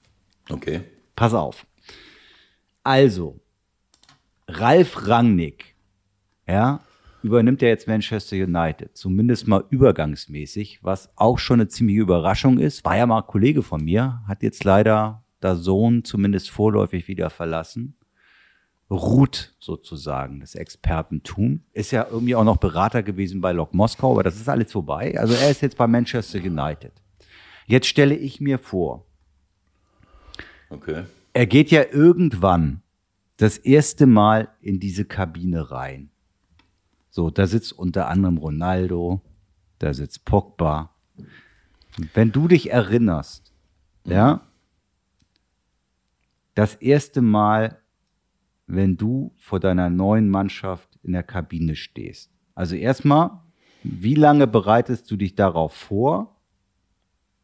[0.51, 0.83] Okay.
[1.15, 1.67] Pass auf.
[2.83, 3.41] Also,
[4.49, 5.75] Ralf Rangnick,
[6.47, 6.81] ja,
[7.23, 12.85] übernimmt ja jetzt Manchester United, zumindest mal übergangsmäßig, was auch schon eine ziemliche Überraschung ist.
[12.85, 17.97] War ja mal Kollege von mir, hat jetzt leider der Sohn zumindest vorläufig wieder verlassen.
[18.89, 21.63] Ruht sozusagen das Expertentum.
[21.73, 25.19] Ist ja irgendwie auch noch Berater gewesen bei Lok Moskau, aber das ist alles vorbei.
[25.19, 26.93] Also er ist jetzt bei Manchester United.
[27.67, 29.05] Jetzt stelle ich mir vor,
[30.71, 31.03] okay.
[31.33, 32.83] er geht ja irgendwann
[33.37, 36.11] das erste Mal in diese Kabine rein.
[37.11, 39.21] So, da sitzt unter anderem Ronaldo,
[39.79, 40.91] da sitzt Pogba.
[42.15, 43.53] Wenn du dich erinnerst,
[44.05, 44.13] mhm.
[44.13, 44.41] ja,
[46.55, 47.79] das erste Mal,
[48.67, 52.31] wenn du vor deiner neuen Mannschaft in der Kabine stehst.
[52.55, 53.43] Also erstmal,
[53.83, 56.37] wie lange bereitest du dich darauf vor?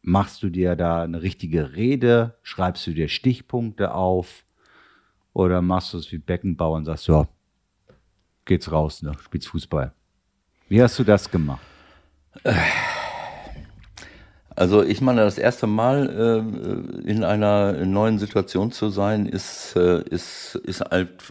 [0.01, 2.37] Machst du dir da eine richtige Rede?
[2.41, 4.45] Schreibst du dir Stichpunkte auf?
[5.33, 7.27] Oder machst du es wie Beckenbauer und sagst, ja,
[8.45, 9.13] geht's raus, ne?
[9.23, 9.93] spielst Fußball.
[10.69, 11.61] Wie hast du das gemacht?
[14.55, 16.09] Also ich meine, das erste Mal
[17.05, 20.83] äh, in einer neuen Situation zu sein, ist, äh, ist, ist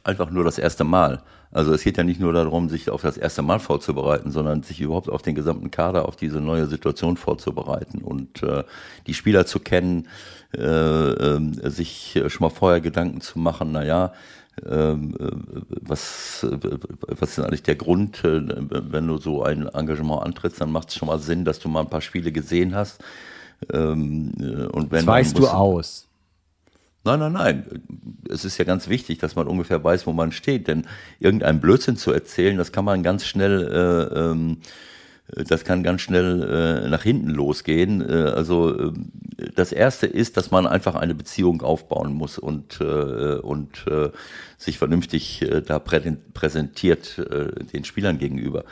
[0.05, 1.23] einfach nur das erste Mal.
[1.53, 4.81] Also es geht ja nicht nur darum, sich auf das erste Mal vorzubereiten, sondern sich
[4.81, 8.65] überhaupt auf den gesamten Kader, auf diese neue Situation vorzubereiten und äh,
[9.07, 10.09] die Spieler zu kennen,
[10.57, 17.39] äh, äh, sich schon mal vorher Gedanken zu machen, naja, ähm, äh, was, was ist
[17.39, 21.09] denn eigentlich der Grund, äh, wenn du so ein Engagement antrittst, dann macht es schon
[21.09, 23.03] mal Sinn, dass du mal ein paar Spiele gesehen hast.
[23.73, 26.09] Ähm, äh, und wenn, das weißt du aus.
[27.05, 27.65] Nein, nein, nein.
[28.29, 30.69] Es ist ja ganz wichtig, dass man ungefähr weiß, wo man steht.
[30.69, 30.87] Denn
[31.19, 34.59] irgendein Blödsinn zu erzählen, das kann man ganz schnell, äh, ähm,
[35.35, 38.03] das kann ganz schnell äh, nach hinten losgehen.
[38.03, 38.93] Äh, also äh,
[39.55, 44.11] das erste ist, dass man einfach eine Beziehung aufbauen muss und äh, und äh,
[44.59, 48.65] sich vernünftig äh, da präsentiert äh, den Spielern gegenüber.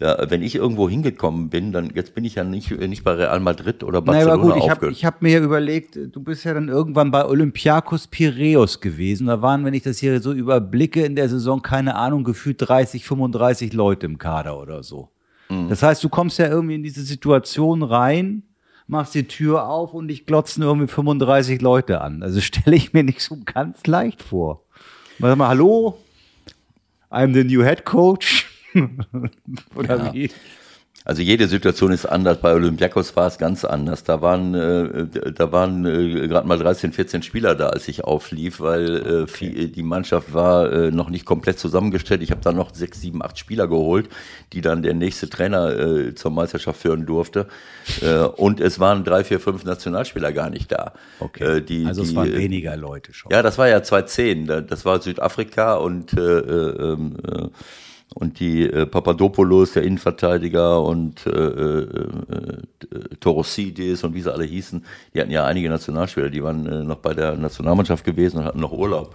[0.00, 3.40] Ja, wenn ich irgendwo hingekommen bin, dann jetzt bin ich ja nicht, nicht bei Real
[3.40, 7.10] Madrid oder Barcelona naja, gut, ich habe hab mir überlegt, du bist ja dann irgendwann
[7.10, 9.26] bei Olympiakos Piraeus gewesen.
[9.26, 13.04] Da waren, wenn ich das hier so überblicke, in der Saison, keine Ahnung, gefühlt 30,
[13.04, 15.11] 35 Leute im Kader oder so.
[15.52, 15.68] Mhm.
[15.68, 18.42] Das heißt, du kommst ja irgendwie in diese Situation rein,
[18.86, 22.22] machst die Tür auf und dich glotzen irgendwie 35 Leute an.
[22.22, 24.64] Also stelle ich mir nicht so ganz leicht vor.
[25.18, 25.98] Sag mal, hallo,
[27.10, 28.48] I'm the new head coach.
[29.74, 30.14] Oder ja.
[30.14, 30.30] wie?
[31.04, 32.40] Also jede Situation ist anders.
[32.40, 34.04] Bei Olympiakos war es ganz anders.
[34.04, 38.60] Da waren, äh, da waren äh, gerade mal 13, 14 Spieler da, als ich auflief,
[38.60, 39.66] weil äh, okay.
[39.66, 42.22] die Mannschaft war äh, noch nicht komplett zusammengestellt.
[42.22, 44.08] Ich habe da noch sechs, sieben, acht Spieler geholt,
[44.52, 47.48] die dann der nächste Trainer äh, zur Meisterschaft führen durfte.
[48.00, 50.92] Äh, und es waren drei, vier, fünf Nationalspieler gar nicht da.
[51.18, 51.56] Okay.
[51.56, 53.32] Äh, die, also es die, waren weniger Leute schon.
[53.32, 54.46] Ja, das war ja 2010.
[54.68, 57.48] Das war Südafrika und äh, äh, äh,
[58.14, 64.44] und die äh, Papadopoulos, der Innenverteidiger und äh, äh, äh, Torosidis und wie sie alle
[64.44, 64.84] hießen,
[65.14, 68.60] die hatten ja einige Nationalspieler, die waren äh, noch bei der Nationalmannschaft gewesen und hatten
[68.60, 69.14] noch Urlaub.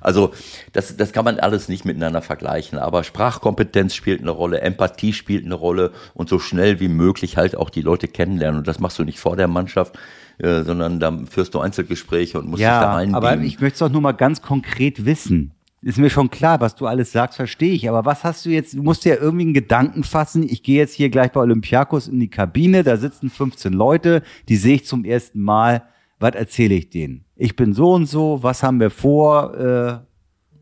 [0.00, 0.32] Also
[0.72, 5.44] das, das kann man alles nicht miteinander vergleichen, aber Sprachkompetenz spielt eine Rolle, Empathie spielt
[5.44, 8.58] eine Rolle und so schnell wie möglich halt auch die Leute kennenlernen.
[8.58, 9.98] Und das machst du nicht vor der Mannschaft,
[10.38, 13.14] äh, sondern da führst du Einzelgespräche und musst ja, dich da einbiegen.
[13.16, 16.74] aber ich möchte es auch nur mal ganz konkret wissen ist mir schon klar, was
[16.74, 17.88] du alles sagst, verstehe ich.
[17.88, 18.74] Aber was hast du jetzt?
[18.74, 20.42] Du musst ja irgendwie einen Gedanken fassen.
[20.42, 24.56] Ich gehe jetzt hier gleich bei Olympiakos in die Kabine, da sitzen 15 Leute, die
[24.56, 25.84] sehe ich zum ersten Mal.
[26.18, 27.26] Was erzähle ich denen?
[27.36, 29.54] Ich bin so und so, was haben wir vor?
[29.54, 29.98] Äh,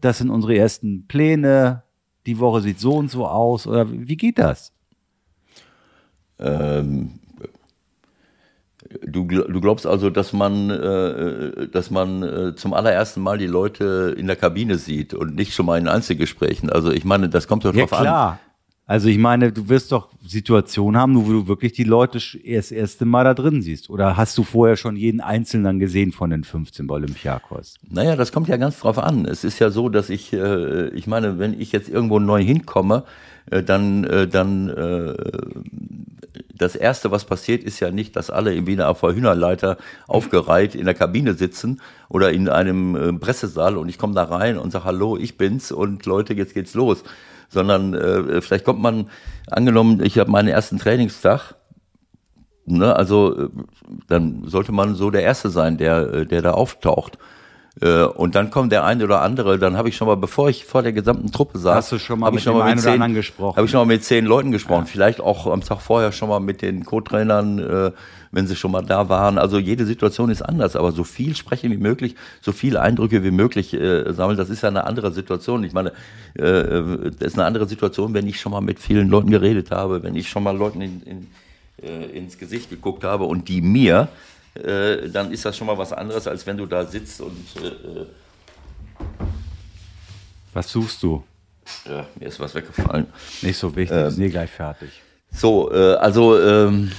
[0.00, 1.84] das sind unsere ersten Pläne.
[2.26, 3.66] Die Woche sieht so und so aus.
[3.66, 4.72] Oder wie geht das?
[6.38, 7.20] Ähm,
[9.07, 14.14] Du, du glaubst also, dass man, äh, dass man äh, zum allerersten Mal die Leute
[14.16, 16.70] in der Kabine sieht und nicht schon mal in Einzelgesprächen.
[16.70, 18.32] Also ich meine, das kommt doch ja, drauf klar.
[18.32, 18.38] an.
[18.86, 23.07] Also ich meine, du wirst doch Situationen haben, wo du wirklich die Leute das erste
[23.07, 23.88] Mal da drin siehst.
[23.88, 27.78] Oder hast du vorher schon jeden Einzelnen gesehen von den 15 bei Olympiakos?
[27.88, 29.24] Naja, das kommt ja ganz drauf an.
[29.24, 33.05] Es ist ja so, dass ich, äh, ich meine, wenn ich jetzt irgendwo neu hinkomme,
[33.05, 35.14] äh, dann, äh, dann äh,
[36.57, 39.76] das Erste, was passiert, ist ja nicht, dass alle im Wiener Hühnerleiter
[40.07, 44.59] aufgereiht in der Kabine sitzen oder in einem äh, Pressesaal und ich komme da rein
[44.59, 47.05] und sage, hallo, ich bin's und Leute, jetzt geht's los
[47.55, 49.09] sondern äh, vielleicht kommt man,
[49.51, 51.55] angenommen, ich habe meinen ersten Trainingstag,
[52.66, 53.49] ne, also äh,
[54.09, 57.18] dann sollte man so der Erste sein, der, äh, der da auftaucht.
[57.81, 60.64] Äh, und dann kommt der eine oder andere, dann habe ich schon mal, bevor ich
[60.64, 62.81] vor der gesamten Truppe saß, Hast du schon mal habe mit ich schon mal mit
[62.81, 63.57] zehn, anderen gesprochen?
[63.57, 64.87] habe ich schon mal mit zehn Leuten gesprochen.
[64.87, 67.91] Vielleicht auch am Tag vorher schon mal mit den Co-Trainern, äh,
[68.31, 69.39] wenn sie schon mal da waren.
[69.39, 73.31] Also jede Situation ist anders, aber so viel sprechen wie möglich, so viele Eindrücke wie
[73.33, 75.64] möglich äh, sammeln, das ist ja eine andere Situation.
[75.64, 75.93] Ich meine,
[76.37, 80.16] das ist eine andere Situation, wenn ich schon mal mit vielen Leuten geredet habe, wenn
[80.16, 84.09] ich schon mal Leuten in, in, ins Gesicht geguckt habe und die mir,
[84.55, 88.07] äh, dann ist das schon mal was anderes, als wenn du da sitzt und äh,
[90.52, 91.22] Was suchst du?
[91.88, 93.07] ja, mir ist was weggefallen.
[93.42, 94.90] Nicht so wichtig, Ähm, ist eh gleich fertig.
[95.32, 96.92] So, äh, also, ähm,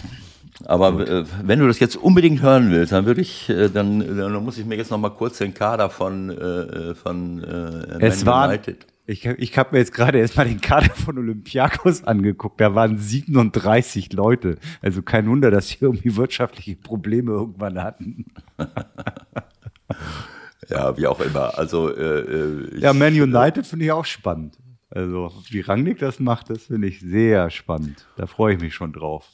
[0.66, 4.34] aber äh, wenn du das jetzt unbedingt hören willst, dann würde ich, äh, dann, dann
[4.44, 8.50] muss ich mir jetzt noch mal kurz den Kader von äh, von äh, Es waren,
[8.50, 8.86] United.
[9.08, 12.60] Ich, ich habe mir jetzt gerade erstmal den Kader von Olympiakos angeguckt.
[12.60, 14.58] Da waren 37 Leute.
[14.82, 18.26] Also kein Wunder, dass sie irgendwie wirtschaftliche Probleme irgendwann hatten.
[20.70, 21.58] Ja, wie auch immer.
[21.58, 24.58] Also äh, äh, ich, Ja, Man United finde ich auch spannend.
[24.90, 28.08] Also wie Rangnick das macht, das finde ich sehr spannend.
[28.18, 29.28] Da freue ich mich schon drauf.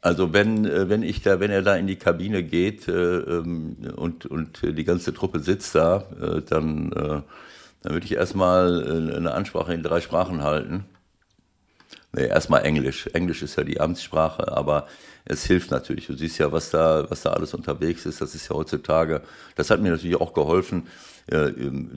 [0.00, 3.76] Also wenn, äh, wenn ich da, wenn er da in die Kabine geht äh, ähm,
[3.96, 7.22] und, und die ganze Truppe sitzt da, äh, dann, äh,
[7.84, 10.84] dann würde ich erstmal äh, eine Ansprache in drei Sprachen halten.
[12.12, 13.08] Nee, erstmal Englisch.
[13.12, 14.86] Englisch ist ja die Amtssprache, aber
[15.24, 16.06] es hilft natürlich.
[16.06, 18.20] Du siehst ja, was da, was da alles unterwegs ist.
[18.20, 19.20] Das ist ja heutzutage,
[19.56, 20.86] das hat mir natürlich auch geholfen,
[21.26, 21.50] äh,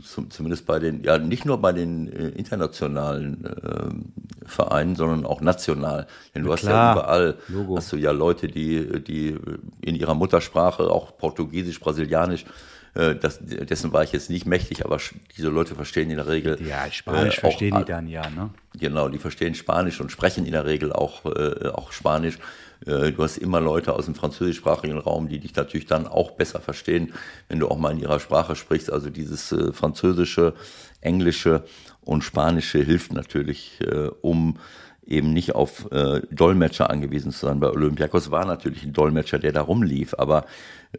[0.03, 5.39] zum, zumindest bei den, ja, nicht nur bei den äh, internationalen äh, Vereinen, sondern auch
[5.39, 6.07] national.
[6.35, 7.77] Denn du hast ja überall, Logo.
[7.77, 9.37] hast du ja Leute, die, die
[9.81, 12.45] in ihrer Muttersprache, auch Portugiesisch, Brasilianisch,
[12.93, 14.97] das, dessen war ich jetzt nicht mächtig, aber
[15.37, 16.57] diese Leute verstehen in der Regel.
[16.67, 18.49] Ja, Spanisch äh, verstehen die dann ja, ne?
[18.79, 22.39] Genau, die verstehen Spanisch und sprechen in der Regel auch, äh, auch Spanisch.
[22.85, 26.59] Äh, du hast immer Leute aus dem französischsprachigen Raum, die dich natürlich dann auch besser
[26.59, 27.13] verstehen,
[27.49, 28.91] wenn du auch mal in ihrer Sprache sprichst.
[28.91, 30.53] Also dieses äh, französische,
[31.01, 31.63] englische
[32.01, 34.57] und spanische hilft natürlich, äh, um
[35.05, 37.59] eben nicht auf äh, Dolmetscher angewiesen zu sein.
[37.59, 40.45] Bei Olympiakos war natürlich ein Dolmetscher, der da rumlief, aber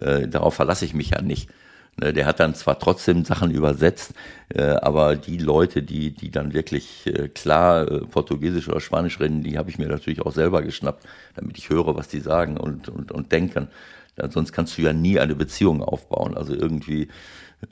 [0.00, 1.50] äh, darauf verlasse ich mich ja nicht.
[2.00, 4.14] Ne, Der hat dann zwar trotzdem Sachen übersetzt,
[4.50, 9.42] äh, aber die Leute, die, die dann wirklich äh, klar äh, Portugiesisch oder Spanisch reden,
[9.42, 12.88] die habe ich mir natürlich auch selber geschnappt, damit ich höre, was die sagen und,
[12.88, 13.68] und, und denken.
[14.30, 16.36] Sonst kannst du ja nie eine Beziehung aufbauen.
[16.36, 17.06] Also irgendwie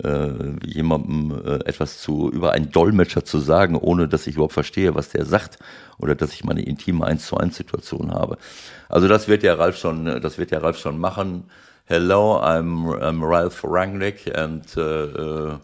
[0.02, 0.28] äh,
[0.64, 5.10] jemandem äh, etwas zu über einen Dolmetscher zu sagen, ohne dass ich überhaupt verstehe, was
[5.10, 5.58] der sagt
[5.98, 8.38] oder dass ich meine intime 1 zu 1 Situation habe.
[8.88, 11.44] Also das wird der Ralf schon, das wird der Ralf schon machen.
[11.88, 15.58] Hello, I'm, I'm Ralph Rangnick and uh, uh,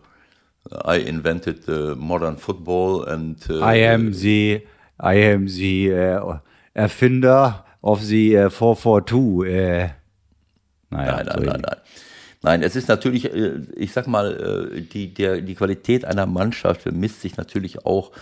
[0.85, 4.65] I invented the modern football and uh, I am the,
[5.01, 5.91] I am the
[6.77, 9.45] Erfinder of the äh, 442.
[9.47, 9.91] Äh.
[10.91, 11.77] Naja, Nein, nein, nein, nein.
[12.43, 16.85] Nein, es ist natürlich, äh, ich sag mal, äh, die, der, die Qualität einer Mannschaft
[16.85, 18.13] bemisst sich natürlich auch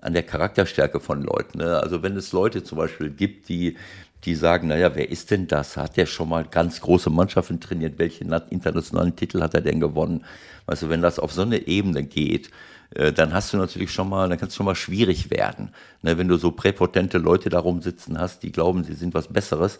[0.00, 1.58] an der Charakterstärke von Leuten.
[1.58, 1.76] Ne?
[1.80, 3.76] Also wenn es Leute zum Beispiel gibt, die,
[4.24, 5.76] die sagen, naja, wer ist denn das?
[5.76, 7.98] Hat der schon mal ganz große Mannschaften trainiert?
[7.98, 10.24] Welche na- internationalen Titel hat er denn gewonnen?
[10.66, 12.50] Weißt du, wenn das auf so eine Ebene geht,
[12.94, 15.70] äh, dann hast du natürlich schon mal, dann kann es schon mal schwierig werden.
[16.02, 16.18] Ne?
[16.18, 19.78] Wenn du so präpotente Leute da rumsitzen hast, die glauben, sie sind was Besseres,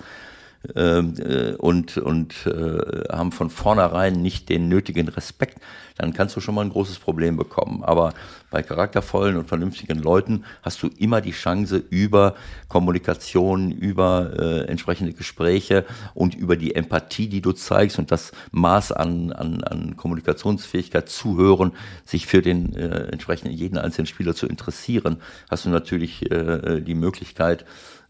[0.74, 5.60] äh, und, und äh, haben von vornherein nicht den nötigen Respekt,
[5.96, 7.82] dann kannst du schon mal ein großes Problem bekommen.
[7.84, 8.12] Aber
[8.50, 12.34] bei charaktervollen und vernünftigen Leuten hast du immer die Chance, über
[12.68, 15.84] Kommunikation, über äh, entsprechende Gespräche
[16.14, 21.72] und über die Empathie, die du zeigst und das Maß an, an, an Kommunikationsfähigkeit, Zuhören,
[22.04, 25.18] sich für den äh, entsprechenden jeden einzelnen Spieler zu interessieren,
[25.50, 27.64] hast du natürlich äh, die Möglichkeit,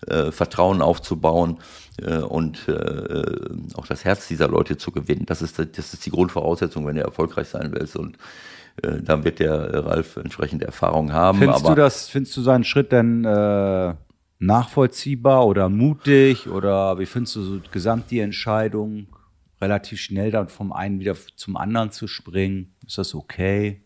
[0.07, 1.59] äh, Vertrauen aufzubauen
[2.07, 5.27] und äh, auch das Herz dieser Leute zu gewinnen.
[5.27, 7.97] Das ist, das ist die Grundvoraussetzung, wenn du erfolgreich sein willst.
[7.97, 8.19] Und
[8.83, 11.39] äh, dann wird der Ralf entsprechende Erfahrung haben.
[11.39, 13.95] Findest aber du das, findest du seinen Schritt denn äh,
[14.39, 19.09] nachvollziehbar oder mutig oder wie findest du so gesamt die Entscheidung,
[19.61, 22.75] relativ schnell dann vom einen wieder zum anderen zu springen?
[22.87, 23.83] Ist das okay?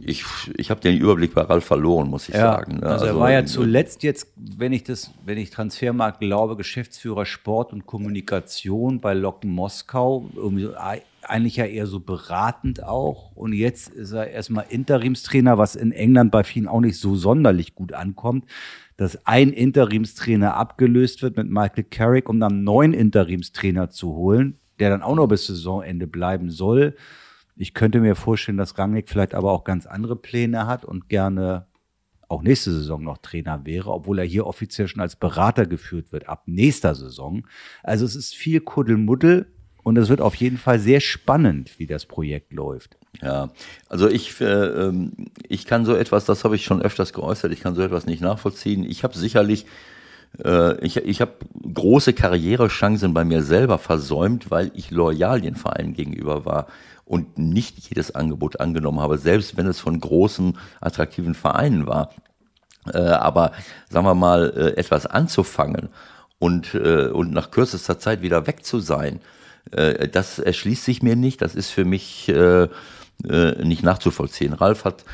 [0.00, 0.24] Ich,
[0.56, 2.78] ich habe den Überblick bei Ralf verloren, muss ich Ja, sagen.
[2.78, 2.86] ne?
[2.86, 7.72] also, er war ja zuletzt jetzt, wenn ich das, wenn ich Transfermarkt glaube, Geschäftsführer Sport
[7.72, 10.68] und Kommunikation bei Lok Moskau, irgendwie
[11.22, 13.32] eigentlich ja eher so beratend auch.
[13.34, 17.74] Und jetzt ist er erstmal Interimstrainer, was in England bei vielen auch nicht so sonderlich
[17.74, 18.44] gut ankommt,
[18.96, 24.58] dass ein Interimstrainer abgelöst wird mit Michael Carrick, um dann einen neuen Interimstrainer zu holen,
[24.78, 26.94] der dann auch noch bis Saisonende bleiben soll.
[27.56, 31.66] Ich könnte mir vorstellen, dass Rangnick vielleicht aber auch ganz andere Pläne hat und gerne
[32.28, 36.28] auch nächste Saison noch Trainer wäre, obwohl er hier offiziell schon als Berater geführt wird
[36.28, 37.46] ab nächster Saison.
[37.82, 39.46] Also es ist viel Kuddelmuddel
[39.82, 42.96] und es wird auf jeden Fall sehr spannend, wie das Projekt läuft.
[43.22, 43.50] Ja,
[43.88, 45.12] also ich, äh, ähm,
[45.46, 48.22] ich kann so etwas, das habe ich schon öfters geäußert, ich kann so etwas nicht
[48.22, 48.84] nachvollziehen.
[48.84, 49.66] Ich habe sicherlich,
[50.42, 51.34] äh, ich, ich habe
[51.72, 56.66] große Karrierechancen bei mir selber versäumt, weil ich loyal den Verein gegenüber war
[57.04, 62.10] und nicht jedes Angebot angenommen habe, selbst wenn es von großen, attraktiven Vereinen war.
[62.92, 63.52] Äh, aber
[63.90, 65.88] sagen wir mal, äh, etwas anzufangen
[66.38, 69.20] und, äh, und nach kürzester Zeit wieder weg zu sein,
[69.70, 71.42] äh, das erschließt sich mir nicht.
[71.42, 72.68] Das ist für mich äh,
[73.28, 74.52] äh, nicht nachzuvollziehen.
[74.52, 75.04] Ralf hat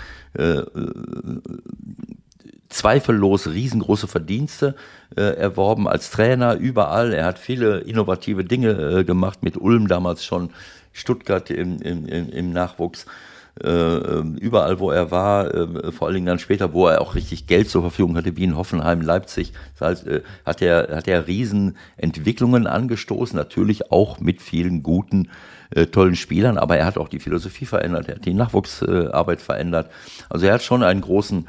[2.71, 4.75] zweifellos riesengroße Verdienste
[5.17, 7.13] äh, erworben als Trainer überall.
[7.13, 10.51] Er hat viele innovative Dinge äh, gemacht mit Ulm damals schon,
[10.93, 13.07] Stuttgart im, im, im, im Nachwuchs.
[13.63, 17.15] Äh, äh, überall, wo er war, äh, vor allen Dingen dann später, wo er auch
[17.15, 21.09] richtig Geld zur Verfügung hatte, wie in Hoffenheim, Leipzig, das heißt, äh, hat er hat
[21.09, 25.29] er Riesenentwicklungen angestoßen, natürlich auch mit vielen guten,
[25.75, 29.91] äh, tollen Spielern, aber er hat auch die Philosophie verändert, er hat die Nachwuchsarbeit verändert.
[30.31, 31.47] Also er hat schon einen großen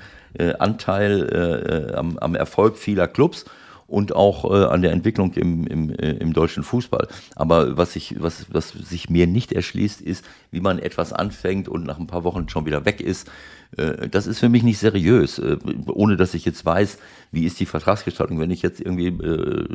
[0.60, 3.44] Anteil am, am Erfolg vieler Clubs
[3.92, 7.08] und auch äh, an der Entwicklung im, im, äh, im deutschen Fußball.
[7.36, 11.86] Aber was, ich, was, was sich mir nicht erschließt, ist, wie man etwas anfängt und
[11.86, 13.30] nach ein paar Wochen schon wieder weg ist.
[13.78, 16.98] Äh, das ist für mich nicht seriös, äh, ohne dass ich jetzt weiß,
[17.32, 18.40] wie ist die Vertragsgestaltung.
[18.40, 19.66] Wenn ich jetzt irgendwie äh,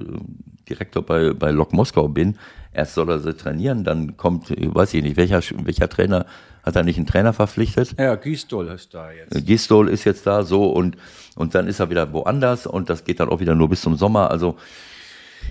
[0.69, 2.39] Direktor bei, bei Lok Moskau bin,
[2.77, 6.27] erst soll er sie trainieren, dann kommt, weiß ich nicht, welcher, welcher Trainer,
[6.62, 7.95] hat er nicht einen Trainer verpflichtet?
[7.97, 9.47] Ja, Güstol ist da jetzt.
[9.47, 10.97] Gistol ist jetzt da so und,
[11.37, 13.97] und dann ist er wieder woanders und das geht dann auch wieder nur bis zum
[13.97, 14.33] Sommer.
[14.33, 14.57] Also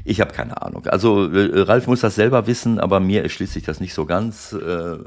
[0.03, 0.85] ich habe keine Ahnung.
[0.87, 4.51] Also äh, Ralf muss das selber wissen, aber mir erschließt sich das nicht so ganz.
[4.51, 4.97] Äh,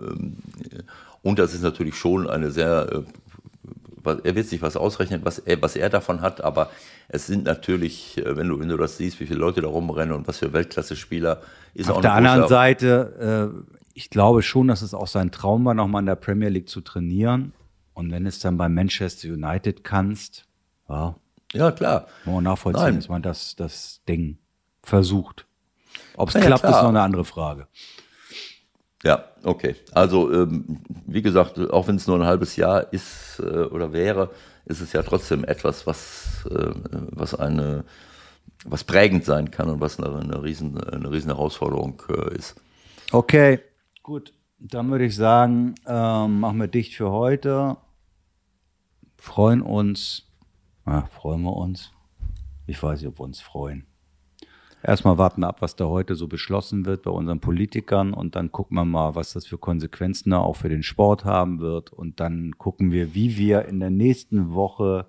[1.20, 3.02] und das ist natürlich schon eine sehr, äh,
[4.04, 6.70] er wird sich was ausrechnen, was er, was er davon hat, aber
[7.08, 10.14] es sind natürlich, äh, wenn du, wenn du das siehst, wie viele Leute da rumrennen
[10.14, 11.40] und was für Weltklasse-Spieler,
[11.74, 15.64] ist Auf auch der anderen Seite, äh, ich glaube schon, dass es auch sein Traum
[15.64, 17.52] war, nochmal in der Premier League zu trainieren.
[17.94, 20.44] Und wenn es dann bei Manchester United kannst,
[20.88, 21.16] ja,
[21.52, 22.06] Ja, klar.
[22.24, 22.96] muss man nachvollziehen, Nein.
[22.96, 24.38] dass man das, das Ding
[24.84, 25.46] versucht.
[26.16, 26.82] Ob es Ja, klappt, ist klar.
[26.82, 27.66] noch eine andere Frage.
[29.04, 29.76] Ja, okay.
[29.92, 34.30] Also ähm, wie gesagt, auch wenn es nur ein halbes Jahr ist äh, oder wäre,
[34.64, 36.70] ist es ja trotzdem etwas, was, äh,
[37.10, 37.84] was eine
[38.64, 42.60] was prägend sein kann und was eine, eine riesen eine riesen Herausforderung äh, ist.
[43.12, 43.60] Okay,
[44.02, 44.32] gut.
[44.58, 47.76] Dann würde ich sagen, ähm, machen wir dicht für heute.
[49.16, 50.26] Freuen uns.
[50.84, 51.92] Ja, freuen wir uns.
[52.66, 53.86] Ich weiß nicht, ob wir uns freuen.
[54.82, 58.76] Erstmal warten ab, was da heute so beschlossen wird bei unseren Politikern und dann gucken
[58.76, 61.92] wir mal, was das für Konsequenzen da auch für den Sport haben wird.
[61.92, 65.06] Und dann gucken wir, wie wir in der nächsten Woche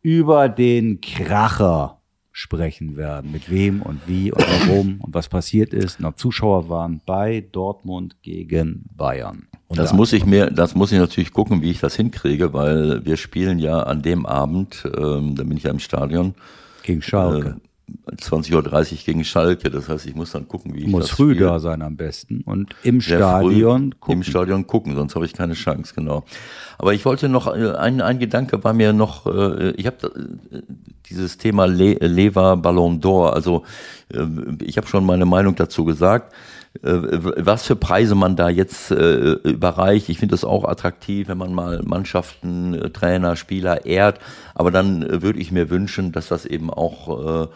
[0.00, 1.98] über den Kracher
[2.32, 3.32] sprechen werden.
[3.32, 8.22] Mit wem und wie und warum und was passiert ist ob Zuschauer waren bei Dortmund
[8.22, 9.48] gegen Bayern.
[9.66, 13.04] Und Das muss ich mir, das muss ich natürlich gucken, wie ich das hinkriege, weil
[13.04, 16.34] wir spielen ja an dem Abend, ähm, da bin ich ja im Stadion,
[16.84, 17.60] gegen Schalke.
[18.10, 19.70] Äh, 20.30 Uhr gegen Schalke.
[19.70, 21.96] Das heißt, ich muss dann gucken, wie ich muss das früh Spiel- da sein am
[21.96, 24.14] besten und im Sehr Stadion früh gucken.
[24.18, 26.24] Im Stadion gucken, sonst habe ich keine Chance, genau.
[26.78, 30.62] Aber ich wollte noch, äh, ein, ein Gedanke war mir noch, äh, ich habe äh,
[31.08, 33.64] dieses Thema Le Lever Ballon d'Or, also
[34.12, 34.24] äh,
[34.62, 36.32] ich habe schon meine Meinung dazu gesagt,
[36.82, 40.10] was für Preise man da jetzt äh, überreicht.
[40.10, 44.20] Ich finde das auch attraktiv, wenn man mal Mannschaften, Trainer, Spieler ehrt,
[44.54, 47.48] aber dann würde ich mir wünschen, dass das eben auch äh,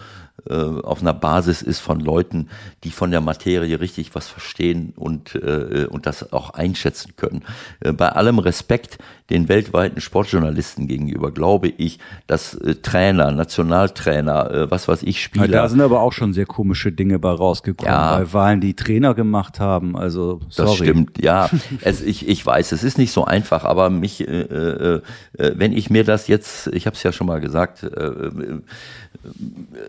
[0.48, 2.48] äh, auf einer Basis ist von Leuten,
[2.84, 7.44] die von der Materie richtig was verstehen und, äh, und das auch einschätzen können.
[7.80, 8.98] Äh, bei allem Respekt
[9.32, 15.22] den weltweiten Sportjournalisten gegenüber glaube ich, dass äh, Trainer, Nationaltrainer, äh, was weiß ich, Ja,
[15.22, 18.18] Spieler, da sind aber auch schon sehr komische Dinge bei rausgekommen, Ja.
[18.18, 19.96] bei Wahlen, die Trainer gemacht haben.
[19.96, 20.68] Also, sorry.
[20.68, 21.48] Das stimmt, ja.
[21.80, 25.00] Es, ich, ich weiß, es ist nicht so einfach, aber mich, äh, äh,
[25.38, 28.60] äh, wenn ich mir das jetzt, ich habe es ja schon mal gesagt, äh, äh,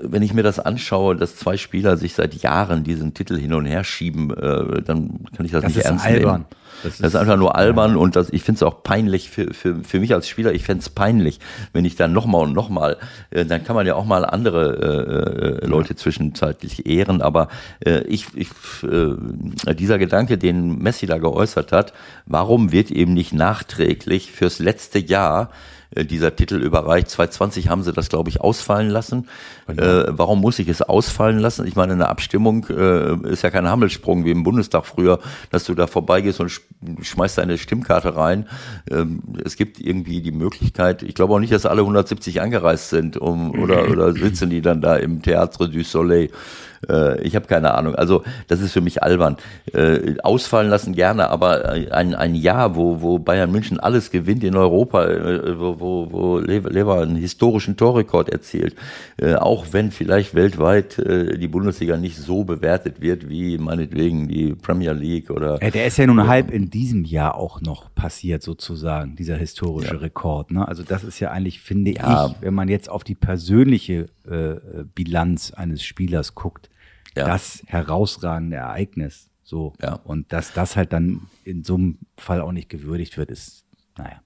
[0.02, 3.66] wenn ich mir das anschaue, dass zwei Spieler sich seit Jahren diesen Titel hin und
[3.66, 6.34] her schieben, äh, dann kann ich das, Das nicht ist ernst albern.
[6.42, 6.46] nehmen.
[6.84, 9.54] Das Das ist, ist- einfach nur albern und das, ich finde es auch peinlich für,
[9.54, 11.40] für, für mich als Spieler, ich fände es peinlich,
[11.72, 12.98] wenn ich dann nochmal und nochmal,
[13.32, 17.48] äh, dann kann man ja auch mal andere äh, äh, Leute zwischenzeitlich ehren, aber
[17.86, 18.50] äh, ich, ich
[18.84, 21.94] äh, dieser Gedanke, den Messi da geäußert hat,
[22.26, 25.50] warum wird eben nicht nachträglich fürs letzte Jahr
[25.96, 27.10] dieser Titel überreicht.
[27.10, 29.28] 2020 haben sie das, glaube ich, ausfallen lassen.
[29.68, 29.82] Genau.
[29.82, 31.68] Äh, warum muss ich es ausfallen lassen?
[31.68, 35.20] Ich meine, eine Abstimmung äh, ist ja kein Hammelsprung wie im Bundestag früher,
[35.52, 36.52] dass du da vorbeigehst und
[37.02, 38.48] schmeißt deine Stimmkarte rein.
[38.90, 43.18] Ähm, es gibt irgendwie die Möglichkeit, ich glaube auch nicht, dass alle 170 angereist sind,
[43.18, 46.30] um, oder, oder sitzen die dann da im Théâtre du Soleil.
[46.90, 47.96] Äh, ich habe keine Ahnung.
[47.96, 49.38] Also das ist für mich albern.
[49.74, 54.56] Äh, ausfallen lassen gerne, aber ein, ein Jahr, wo, wo Bayern München alles gewinnt in
[54.56, 58.76] Europa, äh, wo, wo, wo Lever einen historischen Torrekord erzielt,
[59.18, 64.54] äh, auch wenn vielleicht weltweit äh, die Bundesliga nicht so bewertet wird wie meinetwegen die
[64.56, 65.62] Premier League oder.
[65.62, 69.96] Ja, der ist ja nun halb in diesem Jahr auch noch passiert sozusagen, dieser historische
[69.96, 70.00] ja.
[70.00, 70.52] Rekord.
[70.52, 70.68] Ne?
[70.68, 72.28] Also das ist ja eigentlich, finde ja.
[72.28, 74.56] ich, wenn man jetzt auf die persönliche äh,
[74.96, 76.70] Bilanz eines Spielers guckt,
[77.16, 77.26] ja.
[77.26, 79.30] das herausragende Ereignis.
[79.44, 79.74] So.
[79.82, 80.00] Ja.
[80.04, 83.66] Und dass das halt dann in so einem Fall auch nicht gewürdigt wird, ist,
[83.98, 84.22] naja.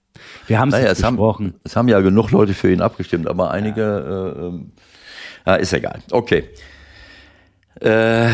[0.48, 1.48] Wir haben naja, es besprochen.
[1.48, 4.72] Haben, es haben ja genug Leute für ihn abgestimmt, aber einige, ja, äh, ähm,
[5.46, 6.02] ja ist egal.
[6.12, 6.50] Okay.
[7.80, 8.32] Äh,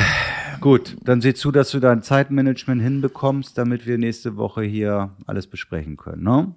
[0.64, 5.46] Gut, dann sieh zu, dass du dein Zeitmanagement hinbekommst, damit wir nächste Woche hier alles
[5.46, 6.56] besprechen können, ne?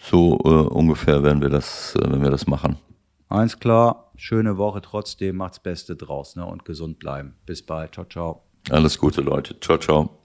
[0.00, 2.78] So äh, ungefähr werden wir das, äh, wenn wir das machen.
[3.32, 7.34] Eins klar, schöne Woche trotzdem, macht's Beste draus ne, und gesund bleiben.
[7.46, 7.94] Bis bald.
[7.94, 8.42] Ciao, ciao.
[8.68, 9.58] Alles Gute, Leute.
[9.58, 10.21] Ciao, ciao.